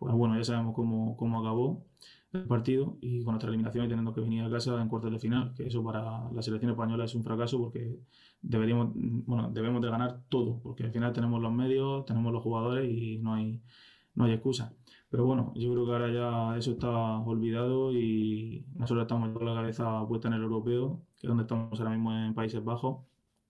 pues 0.00 0.14
bueno, 0.14 0.36
ya 0.38 0.44
sabemos 0.44 0.74
cómo, 0.74 1.14
cómo 1.18 1.40
acabó 1.40 1.84
el 2.32 2.46
partido 2.46 2.96
y 3.02 3.22
con 3.22 3.34
nuestra 3.34 3.50
eliminación 3.50 3.84
y 3.84 3.88
teniendo 3.88 4.14
que 4.14 4.22
venir 4.22 4.42
a 4.44 4.50
casa 4.50 4.80
en 4.80 4.88
cuartos 4.88 5.12
de 5.12 5.18
final, 5.18 5.52
que 5.54 5.66
eso 5.66 5.84
para 5.84 6.30
la 6.32 6.42
selección 6.42 6.70
española 6.72 7.04
es 7.04 7.14
un 7.14 7.22
fracaso 7.22 7.58
porque 7.58 7.98
deberíamos, 8.40 8.92
bueno, 8.94 9.50
debemos 9.52 9.82
de 9.82 9.90
ganar 9.90 10.22
todo, 10.30 10.58
porque 10.62 10.84
al 10.84 10.90
final 10.92 11.12
tenemos 11.12 11.42
los 11.42 11.52
medios, 11.52 12.06
tenemos 12.06 12.32
los 12.32 12.42
jugadores 12.42 12.90
y 12.90 13.18
no 13.18 13.34
hay, 13.34 13.60
no 14.14 14.24
hay 14.24 14.32
excusa. 14.32 14.74
Pero 15.10 15.26
bueno, 15.26 15.52
yo 15.54 15.70
creo 15.70 15.84
que 15.84 15.92
ahora 15.92 16.10
ya 16.10 16.56
eso 16.56 16.70
está 16.72 17.18
olvidado 17.18 17.92
y 17.92 18.64
nosotros 18.76 19.02
estamos 19.02 19.36
con 19.36 19.44
la 19.44 19.54
cabeza 19.54 20.02
puesta 20.08 20.28
en 20.28 20.34
el 20.34 20.42
europeo, 20.42 21.02
que 21.18 21.26
es 21.26 21.28
donde 21.28 21.42
estamos 21.42 21.78
ahora 21.78 21.90
mismo 21.90 22.14
en 22.14 22.32
Países 22.34 22.64
Bajos, 22.64 23.04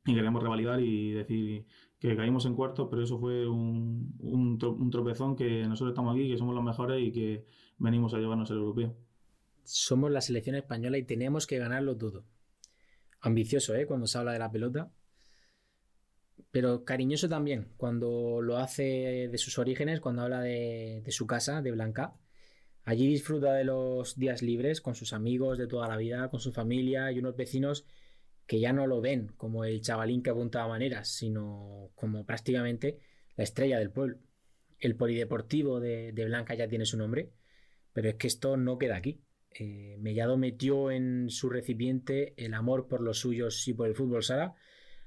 y 0.06 0.14
queremos 0.14 0.42
revalidar 0.42 0.80
y 0.80 1.12
decir 1.12 1.66
que 1.98 2.16
caímos 2.16 2.46
en 2.46 2.54
cuartos, 2.54 2.88
pero 2.90 3.02
eso 3.02 3.18
fue 3.18 3.46
un, 3.46 4.14
un, 4.20 4.90
tropezón 4.90 5.36
que 5.36 5.66
nosotros 5.66 5.92
estamos 5.92 6.14
aquí, 6.14 6.30
que 6.30 6.38
somos 6.38 6.54
los 6.54 6.64
mejores 6.64 7.06
y 7.06 7.12
que 7.12 7.44
venimos 7.78 8.14
a 8.14 8.18
llevarnos 8.18 8.50
el 8.50 8.56
europeo. 8.56 8.96
Somos 9.64 10.10
la 10.10 10.22
selección 10.22 10.56
española 10.56 10.96
y 10.96 11.02
tenemos 11.02 11.46
que 11.46 11.58
ganarlo 11.58 11.96
todo. 11.98 12.24
Ambicioso, 13.20 13.74
¿eh? 13.74 13.86
Cuando 13.86 14.06
se 14.06 14.16
habla 14.16 14.32
de 14.32 14.38
la 14.38 14.50
pelota. 14.50 14.90
Pero 16.50 16.84
cariñoso 16.84 17.28
también, 17.28 17.68
cuando 17.76 18.40
lo 18.40 18.56
hace 18.56 19.28
de 19.30 19.38
sus 19.38 19.58
orígenes, 19.58 20.00
cuando 20.00 20.22
habla 20.22 20.40
de, 20.40 21.02
de 21.04 21.12
su 21.12 21.26
casa, 21.26 21.60
de 21.60 21.70
Blanca. 21.70 22.14
Allí 22.82 23.06
disfruta 23.06 23.52
de 23.52 23.64
los 23.64 24.16
días 24.16 24.40
libres 24.40 24.80
con 24.80 24.94
sus 24.94 25.12
amigos 25.12 25.58
de 25.58 25.66
toda 25.66 25.86
la 25.86 25.98
vida, 25.98 26.30
con 26.30 26.40
su 26.40 26.50
familia 26.50 27.12
y 27.12 27.18
unos 27.18 27.36
vecinos 27.36 27.84
que 28.50 28.58
ya 28.58 28.72
no 28.72 28.88
lo 28.88 29.00
ven 29.00 29.28
como 29.36 29.64
el 29.64 29.80
chavalín 29.80 30.24
que 30.24 30.30
apuntaba 30.30 30.66
maneras, 30.66 31.08
sino 31.08 31.92
como 31.94 32.26
prácticamente 32.26 32.98
la 33.36 33.44
estrella 33.44 33.78
del 33.78 33.92
pueblo. 33.92 34.18
El 34.80 34.96
polideportivo 34.96 35.78
de, 35.78 36.10
Blanca 36.26 36.54
ya 36.54 36.66
tiene 36.66 36.84
su 36.84 36.98
nombre, 36.98 37.30
pero 37.92 38.08
es 38.08 38.16
que 38.16 38.26
esto 38.26 38.56
no 38.56 38.76
queda 38.76 38.96
aquí. 38.96 39.22
Eh, 39.52 39.98
Mellado 40.00 40.36
metió 40.36 40.90
en 40.90 41.30
su 41.30 41.48
recipiente 41.48 42.34
el 42.44 42.54
amor 42.54 42.88
por 42.88 43.02
los 43.02 43.20
suyos 43.20 43.68
y 43.68 43.72
por 43.72 43.86
el 43.86 43.94
fútbol 43.94 44.24
sala, 44.24 44.56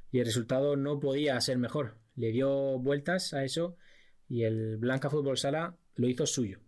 y 0.09 0.19
el 0.19 0.25
resultado 0.25 0.77
no 0.77 1.01
podía 1.01 1.37
ser 1.41 1.57
mejor. 1.57 1.97
Le 2.15 2.31
dio 2.31 2.79
vueltas 2.79 3.33
a 3.33 3.43
eso 3.43 3.75
y 4.29 4.43
el 4.43 4.77
Blanca 4.77 5.09
Fútbol 5.09 5.37
Sala 5.37 5.77
lo 5.95 6.07
hizo 6.07 6.25
suyo. 6.25 6.61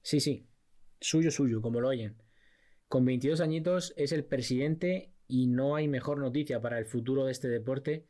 Sí, 0.00 0.20
sí, 0.20 0.46
suyo, 1.02 1.30
suyo, 1.30 1.60
como 1.60 1.82
lo 1.82 1.88
oyen. 1.88 2.16
Con 2.88 3.04
22 3.04 3.42
añitos 3.42 3.92
es 3.98 4.12
el 4.12 4.24
presidente 4.24 5.11
y 5.32 5.46
no 5.46 5.76
hay 5.76 5.88
mejor 5.88 6.18
noticia 6.18 6.60
para 6.60 6.78
el 6.78 6.84
futuro 6.84 7.24
de 7.24 7.32
este 7.32 7.48
deporte 7.48 8.06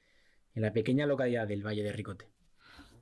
en 0.57 0.63
la 0.63 0.73
pequeña 0.73 1.07
localidad 1.07 1.47
del 1.47 1.65
Valle 1.65 1.85
de 1.85 1.93
Ricote. 1.93 2.27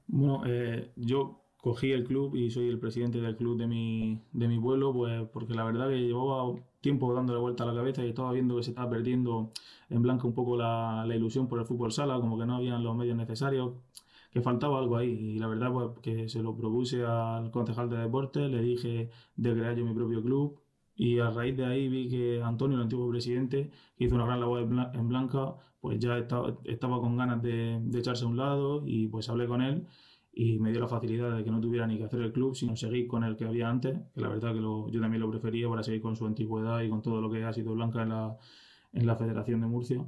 Bueno, 0.09 0.43
eh, 0.47 0.93
yo 0.95 1.41
cogí 1.57 1.91
el 1.93 2.05
club 2.05 2.37
y 2.37 2.51
soy 2.51 2.69
el 2.69 2.79
presidente 2.79 3.19
del 3.19 3.35
club 3.35 3.57
de 3.57 3.67
mi, 3.67 4.21
de 4.33 4.47
mi 4.47 4.61
pueblo, 4.61 4.93
pues 4.93 5.27
porque 5.33 5.55
la 5.55 5.65
verdad 5.65 5.89
que 5.89 6.03
llevaba 6.03 6.55
tiempo 6.83 7.15
dándole 7.15 7.41
vuelta 7.41 7.65
a 7.65 7.69
la 7.69 7.75
cabeza 7.75 8.05
y 8.05 8.11
estaba 8.11 8.31
viendo 8.33 8.57
que 8.57 8.63
se 8.63 8.73
estaba 8.73 8.91
perdiendo 8.91 9.53
en 9.89 10.03
blanco 10.03 10.29
un 10.29 10.35
poco 10.35 10.55
la, 10.55 11.03
la 11.07 11.17
ilusión 11.17 11.49
por 11.49 11.59
el 11.59 11.65
fútbol 11.65 11.91
sala, 11.91 12.21
como 12.21 12.39
que 12.39 12.45
no 12.45 12.57
habían 12.57 12.85
los 12.85 12.95
medios 12.95 13.17
necesarios, 13.17 13.73
que 14.33 14.43
faltaba 14.43 14.81
algo 14.81 14.99
ahí. 14.99 15.13
Y 15.13 15.39
la 15.39 15.47
verdad 15.47 15.73
pues 15.73 15.99
que 16.03 16.29
se 16.29 16.43
lo 16.43 16.55
propuse 16.55 17.07
al 17.07 17.51
concejal 17.51 17.89
de 17.89 17.97
deporte, 17.97 18.49
le 18.49 18.61
dije 18.61 19.09
de 19.37 19.55
crear 19.55 19.75
yo 19.77 19.87
mi 19.87 19.95
propio 19.95 20.23
club 20.23 20.60
y 21.01 21.19
a 21.19 21.31
raíz 21.31 21.57
de 21.57 21.65
ahí 21.65 21.89
vi 21.89 22.11
que 22.11 22.43
Antonio, 22.43 22.77
el 22.77 22.83
antiguo 22.83 23.09
presidente, 23.09 23.71
que 23.97 24.05
hizo 24.05 24.17
una 24.17 24.27
gran 24.27 24.39
labor 24.39 24.61
en 24.93 25.09
Blanca, 25.09 25.55
pues 25.81 25.99
ya 25.99 26.19
estaba, 26.19 26.59
estaba 26.65 27.01
con 27.01 27.17
ganas 27.17 27.41
de, 27.43 27.81
echarse 27.95 28.27
a 28.27 28.29
un 28.29 28.37
lado 28.37 28.83
y 28.87 29.09
pues 29.09 29.31
hablé 29.31 29.47
con 29.47 29.63
él 29.63 29.87
y 30.31 30.59
me 30.59 30.73
dio 30.73 30.81
la 30.81 30.89
facilidad 30.89 31.35
de 31.35 31.43
que 31.43 31.51
no 31.51 31.59
tuviera 31.59 31.87
ni 31.87 31.97
que 31.97 32.05
hacer 32.05 32.21
el 32.21 32.33
club, 32.33 32.55
sino 32.55 32.77
seguir 32.77 33.07
con 33.07 33.25
el 33.25 33.35
que 33.37 33.47
había 33.47 33.71
antes, 33.71 33.99
que 34.13 34.21
la 34.21 34.29
verdad 34.29 34.53
que 34.53 34.61
lo, 34.61 34.91
yo 34.91 35.01
también 35.01 35.23
lo 35.23 35.31
prefería 35.31 35.71
para 35.71 35.83
seguir 35.83 36.03
con 36.03 36.17
su 36.17 36.27
antigüedad 36.27 36.83
y 36.83 36.91
con 36.91 37.01
todo 37.01 37.23
lo 37.23 37.31
que 37.31 37.45
ha 37.45 37.53
sido 37.55 37.75
Blanca 37.75 38.03
en 38.03 38.11
la, 38.11 38.37
en 38.93 39.07
la 39.07 39.17
Federación 39.17 39.63
de 39.63 39.69
Murcia. 39.69 40.07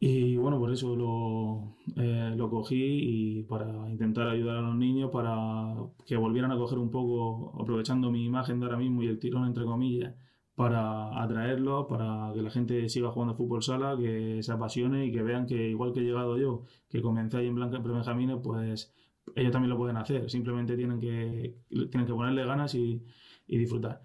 Y 0.00 0.36
bueno, 0.36 0.60
por 0.60 0.70
eso 0.72 0.94
lo, 0.94 1.76
eh, 1.96 2.32
lo 2.36 2.48
cogí 2.48 2.76
y 2.76 3.42
para 3.42 3.90
intentar 3.90 4.28
ayudar 4.28 4.58
a 4.58 4.60
los 4.62 4.76
niños 4.76 5.10
para 5.10 5.74
que 6.06 6.16
volvieran 6.16 6.52
a 6.52 6.56
coger 6.56 6.78
un 6.78 6.90
poco, 6.90 7.60
aprovechando 7.60 8.10
mi 8.10 8.24
imagen 8.24 8.60
de 8.60 8.66
ahora 8.66 8.78
mismo 8.78 9.02
y 9.02 9.08
el 9.08 9.18
tirón 9.18 9.46
entre 9.46 9.64
comillas, 9.64 10.14
para 10.54 11.20
atraerlos, 11.22 11.86
para 11.88 12.32
que 12.34 12.42
la 12.42 12.50
gente 12.50 12.88
siga 12.88 13.10
jugando 13.10 13.34
fútbol 13.34 13.62
sala, 13.62 13.96
que 13.96 14.42
se 14.42 14.52
apasione 14.52 15.06
y 15.06 15.12
que 15.12 15.22
vean 15.22 15.46
que 15.46 15.68
igual 15.70 15.92
que 15.92 16.00
he 16.00 16.04
llegado 16.04 16.38
yo, 16.38 16.64
que 16.88 17.02
comencé 17.02 17.38
ahí 17.38 17.46
en 17.46 17.56
Blanca 17.56 17.78
en 17.78 17.82
Prebenjamines, 17.82 18.38
pues 18.42 18.92
ellos 19.34 19.52
también 19.52 19.70
lo 19.70 19.76
pueden 19.78 19.96
hacer, 19.96 20.30
simplemente 20.30 20.76
tienen 20.76 21.00
que, 21.00 21.56
tienen 21.70 22.06
que 22.06 22.14
ponerle 22.14 22.44
ganas 22.46 22.74
y, 22.74 23.04
y 23.48 23.58
disfrutar. 23.58 24.02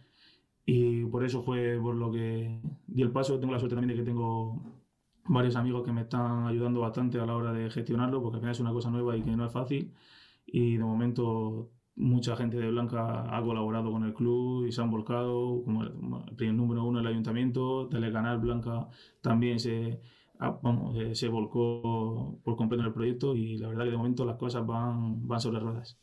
Y 0.65 1.05
por 1.05 1.23
eso 1.23 1.43
fue 1.43 1.79
por 1.81 1.95
lo 1.95 2.11
que 2.11 2.61
di 2.87 3.01
el 3.01 3.11
paso. 3.11 3.39
Tengo 3.39 3.53
la 3.53 3.59
suerte 3.59 3.75
también 3.75 3.97
de 3.97 4.01
que 4.01 4.09
tengo 4.09 4.82
varios 5.25 5.55
amigos 5.55 5.83
que 5.83 5.91
me 5.91 6.01
están 6.01 6.47
ayudando 6.47 6.81
bastante 6.81 7.19
a 7.19 7.25
la 7.25 7.35
hora 7.35 7.53
de 7.53 7.69
gestionarlo, 7.69 8.21
porque 8.21 8.35
al 8.35 8.41
final 8.41 8.51
es 8.53 8.59
una 8.59 8.73
cosa 8.73 8.89
nueva 8.89 9.15
y 9.17 9.21
que 9.21 9.35
no 9.35 9.45
es 9.45 9.51
fácil. 9.51 9.93
Y 10.45 10.77
de 10.77 10.83
momento 10.83 11.71
mucha 11.95 12.35
gente 12.35 12.57
de 12.57 12.71
Blanca 12.71 13.35
ha 13.35 13.41
colaborado 13.43 13.91
con 13.91 14.03
el 14.03 14.13
club 14.13 14.65
y 14.65 14.71
se 14.71 14.81
han 14.81 14.89
volcado, 14.91 15.63
como 15.63 15.83
el, 15.83 16.35
primer 16.35 16.55
número 16.55 16.83
uno 16.83 16.99
el 16.99 17.07
ayuntamiento, 17.07 17.87
Telecanal 17.89 18.39
Blanca 18.39 18.87
también 19.21 19.59
se, 19.59 20.01
vamos, 20.39 20.95
eh, 20.97 21.15
se 21.15 21.27
volcó 21.27 22.39
por 22.43 22.55
completo 22.55 22.81
en 22.81 22.87
el 22.87 22.93
proyecto 22.93 23.35
y 23.35 23.57
la 23.57 23.69
verdad 23.69 23.85
que 23.85 23.91
de 23.91 23.97
momento 23.97 24.25
las 24.25 24.37
cosas 24.37 24.65
van, 24.65 25.27
van 25.27 25.39
sobre 25.39 25.59
ruedas. 25.59 25.97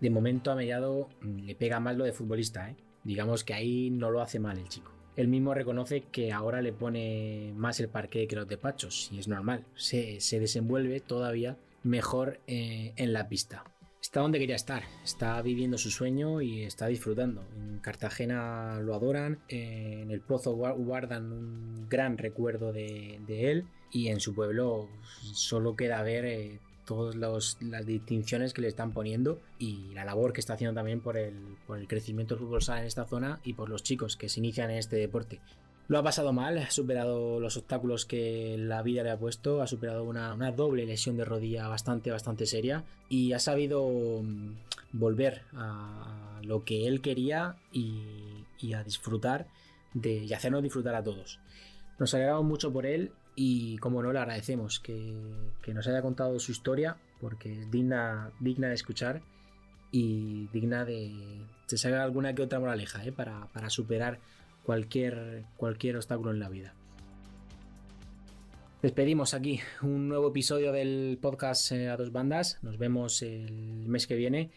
De 0.00 0.10
momento 0.10 0.50
a 0.50 0.56
Mellado 0.56 1.08
le 1.22 1.54
pega 1.54 1.78
mal 1.78 1.96
lo 1.96 2.04
de 2.04 2.12
futbolista, 2.12 2.68
¿eh? 2.68 2.76
Digamos 3.04 3.44
que 3.44 3.54
ahí 3.54 3.90
no 3.90 4.10
lo 4.10 4.20
hace 4.20 4.38
mal 4.38 4.58
el 4.58 4.68
chico. 4.68 4.92
Él 5.16 5.28
mismo 5.28 5.52
reconoce 5.52 6.04
que 6.10 6.32
ahora 6.32 6.62
le 6.62 6.72
pone 6.72 7.52
más 7.54 7.80
el 7.80 7.88
parque 7.88 8.26
que 8.26 8.36
los 8.36 8.48
despachos, 8.48 9.10
y 9.12 9.18
es 9.18 9.28
normal. 9.28 9.66
Se, 9.74 10.18
desenvuelve 10.38 11.00
todavía 11.00 11.58
mejor 11.82 12.40
eh, 12.46 12.92
en 12.96 13.12
la 13.12 13.28
pista. 13.28 13.64
Está 14.00 14.20
donde 14.20 14.40
quería 14.40 14.56
estar, 14.56 14.82
está 15.04 15.40
viviendo 15.42 15.78
su 15.78 15.90
sueño 15.90 16.40
y 16.40 16.64
está 16.64 16.86
disfrutando. 16.88 17.44
En 17.54 17.78
Cartagena 17.78 18.80
lo 18.80 18.94
adoran, 18.94 19.38
en 19.48 20.10
el 20.10 20.20
Pozo 20.20 20.54
guardan 20.54 21.30
un 21.30 21.88
gran 21.88 22.18
recuerdo 22.18 22.72
de, 22.72 23.20
él 23.28 23.64
y 23.92 24.08
en 24.08 24.18
su 24.18 24.34
pueblo 24.34 24.88
solo 25.34 25.76
queda 25.76 26.02
ver 26.02 26.24
eh, 26.24 26.58
todas 26.84 27.14
las 27.16 27.86
distinciones 27.86 28.52
que 28.52 28.62
le 28.62 28.68
están 28.68 28.92
poniendo 28.92 29.40
y 29.58 29.92
la 29.94 30.04
labor 30.04 30.32
que 30.32 30.40
está 30.40 30.54
haciendo 30.54 30.74
también 30.74 31.00
por 31.00 31.16
el, 31.16 31.56
por 31.66 31.78
el 31.78 31.88
crecimiento 31.88 32.34
del 32.34 32.44
fútbol 32.44 32.62
sala 32.62 32.80
en 32.80 32.86
esta 32.86 33.04
zona 33.04 33.40
y 33.44 33.54
por 33.54 33.68
los 33.68 33.82
chicos 33.82 34.16
que 34.16 34.28
se 34.28 34.40
inician 34.40 34.70
en 34.70 34.78
este 34.78 34.96
deporte. 34.96 35.40
Lo 35.88 35.98
ha 35.98 36.02
pasado 36.02 36.32
mal, 36.32 36.58
ha 36.58 36.70
superado 36.70 37.40
los 37.40 37.56
obstáculos 37.56 38.06
que 38.06 38.56
la 38.58 38.82
vida 38.82 39.02
le 39.02 39.10
ha 39.10 39.18
puesto, 39.18 39.62
ha 39.62 39.66
superado 39.66 40.04
una, 40.04 40.34
doble 40.52 40.86
lesión 40.86 41.16
de 41.16 41.24
rodilla 41.24 41.68
bastante, 41.68 42.10
bastante 42.10 42.46
seria 42.46 42.84
y 43.08 43.32
ha 43.32 43.38
sabido 43.38 44.22
mm, 44.22 44.54
volver 44.92 45.42
a 45.54 46.40
lo 46.44 46.64
que 46.64 46.86
él 46.86 47.00
quería 47.00 47.56
y, 47.72 48.72
a 48.74 48.84
disfrutar 48.84 49.48
de, 49.92 50.24
y 50.24 50.32
hacernos 50.32 50.62
disfrutar 50.62 50.94
a 50.94 51.02
todos. 51.02 51.40
Nos 51.98 52.14
alegramos 52.14 52.44
mucho 52.44 52.72
por 52.72 52.86
él 52.86 53.12
y 53.34 53.78
como 53.78 54.02
no 54.02 54.12
le 54.12 54.18
agradecemos 54.18 54.80
que, 54.80 55.14
nos 55.68 55.86
haya 55.86 56.02
contado 56.02 56.38
su 56.38 56.52
historia 56.52 56.96
porque 57.20 57.52
es 57.52 57.70
digna, 57.70 58.30
digna 58.40 58.68
de 58.68 58.74
escuchar 58.74 59.22
y 59.90 60.48
digna 60.52 60.84
de 60.84 61.12
se 61.66 61.78
salga 61.78 62.02
alguna 62.02 62.34
que 62.34 62.42
otra 62.42 62.60
moraleja 62.60 63.04
¿eh? 63.04 63.12
para, 63.12 63.46
para, 63.52 63.70
superar 63.70 64.18
cualquier, 64.62 65.44
cualquier 65.56 65.96
obstáculo 65.96 66.30
en 66.30 66.40
la 66.40 66.48
vida. 66.48 66.74
Despedimos 68.82 69.32
aquí 69.32 69.60
un 69.80 70.08
nuevo 70.08 70.30
episodio 70.30 70.72
del 70.72 71.18
podcast 71.22 71.70
eh, 71.72 71.88
a 71.88 71.96
dos 71.96 72.10
bandas. 72.10 72.58
Nos 72.62 72.78
vemos 72.78 73.22
el 73.22 73.86
mes 73.86 74.06
que 74.06 74.16
viene. 74.16 74.50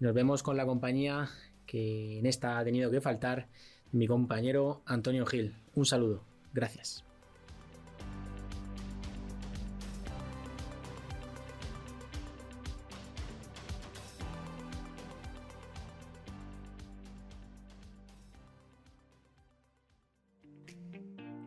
Nos 0.00 0.12
vemos 0.12 0.42
con 0.42 0.56
la 0.56 0.66
compañía 0.66 1.30
que 1.66 2.18
en 2.18 2.26
esta 2.26 2.58
ha 2.58 2.64
tenido 2.64 2.90
que 2.90 3.00
faltar, 3.00 3.48
mi 3.92 4.06
compañero 4.06 4.82
Antonio 4.84 5.24
Gil. 5.24 5.54
Un 5.74 5.86
saludo. 5.86 6.22
Gracias. 6.52 7.09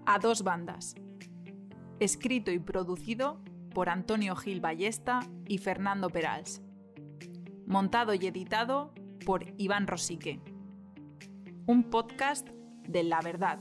A 0.05 0.19
dos 0.19 0.43
bandas. 0.43 0.95
Escrito 1.99 2.51
y 2.51 2.59
producido 2.59 3.41
por 3.73 3.89
Antonio 3.89 4.35
Gil 4.35 4.61
Ballesta 4.61 5.19
y 5.47 5.57
Fernando 5.57 6.09
Perals. 6.09 6.61
Montado 7.65 8.13
y 8.13 8.25
editado 8.25 8.93
por 9.25 9.45
Iván 9.57 9.87
Rosique. 9.87 10.41
Un 11.65 11.89
podcast 11.89 12.49
de 12.87 13.03
La 13.03 13.21
Verdad 13.21 13.59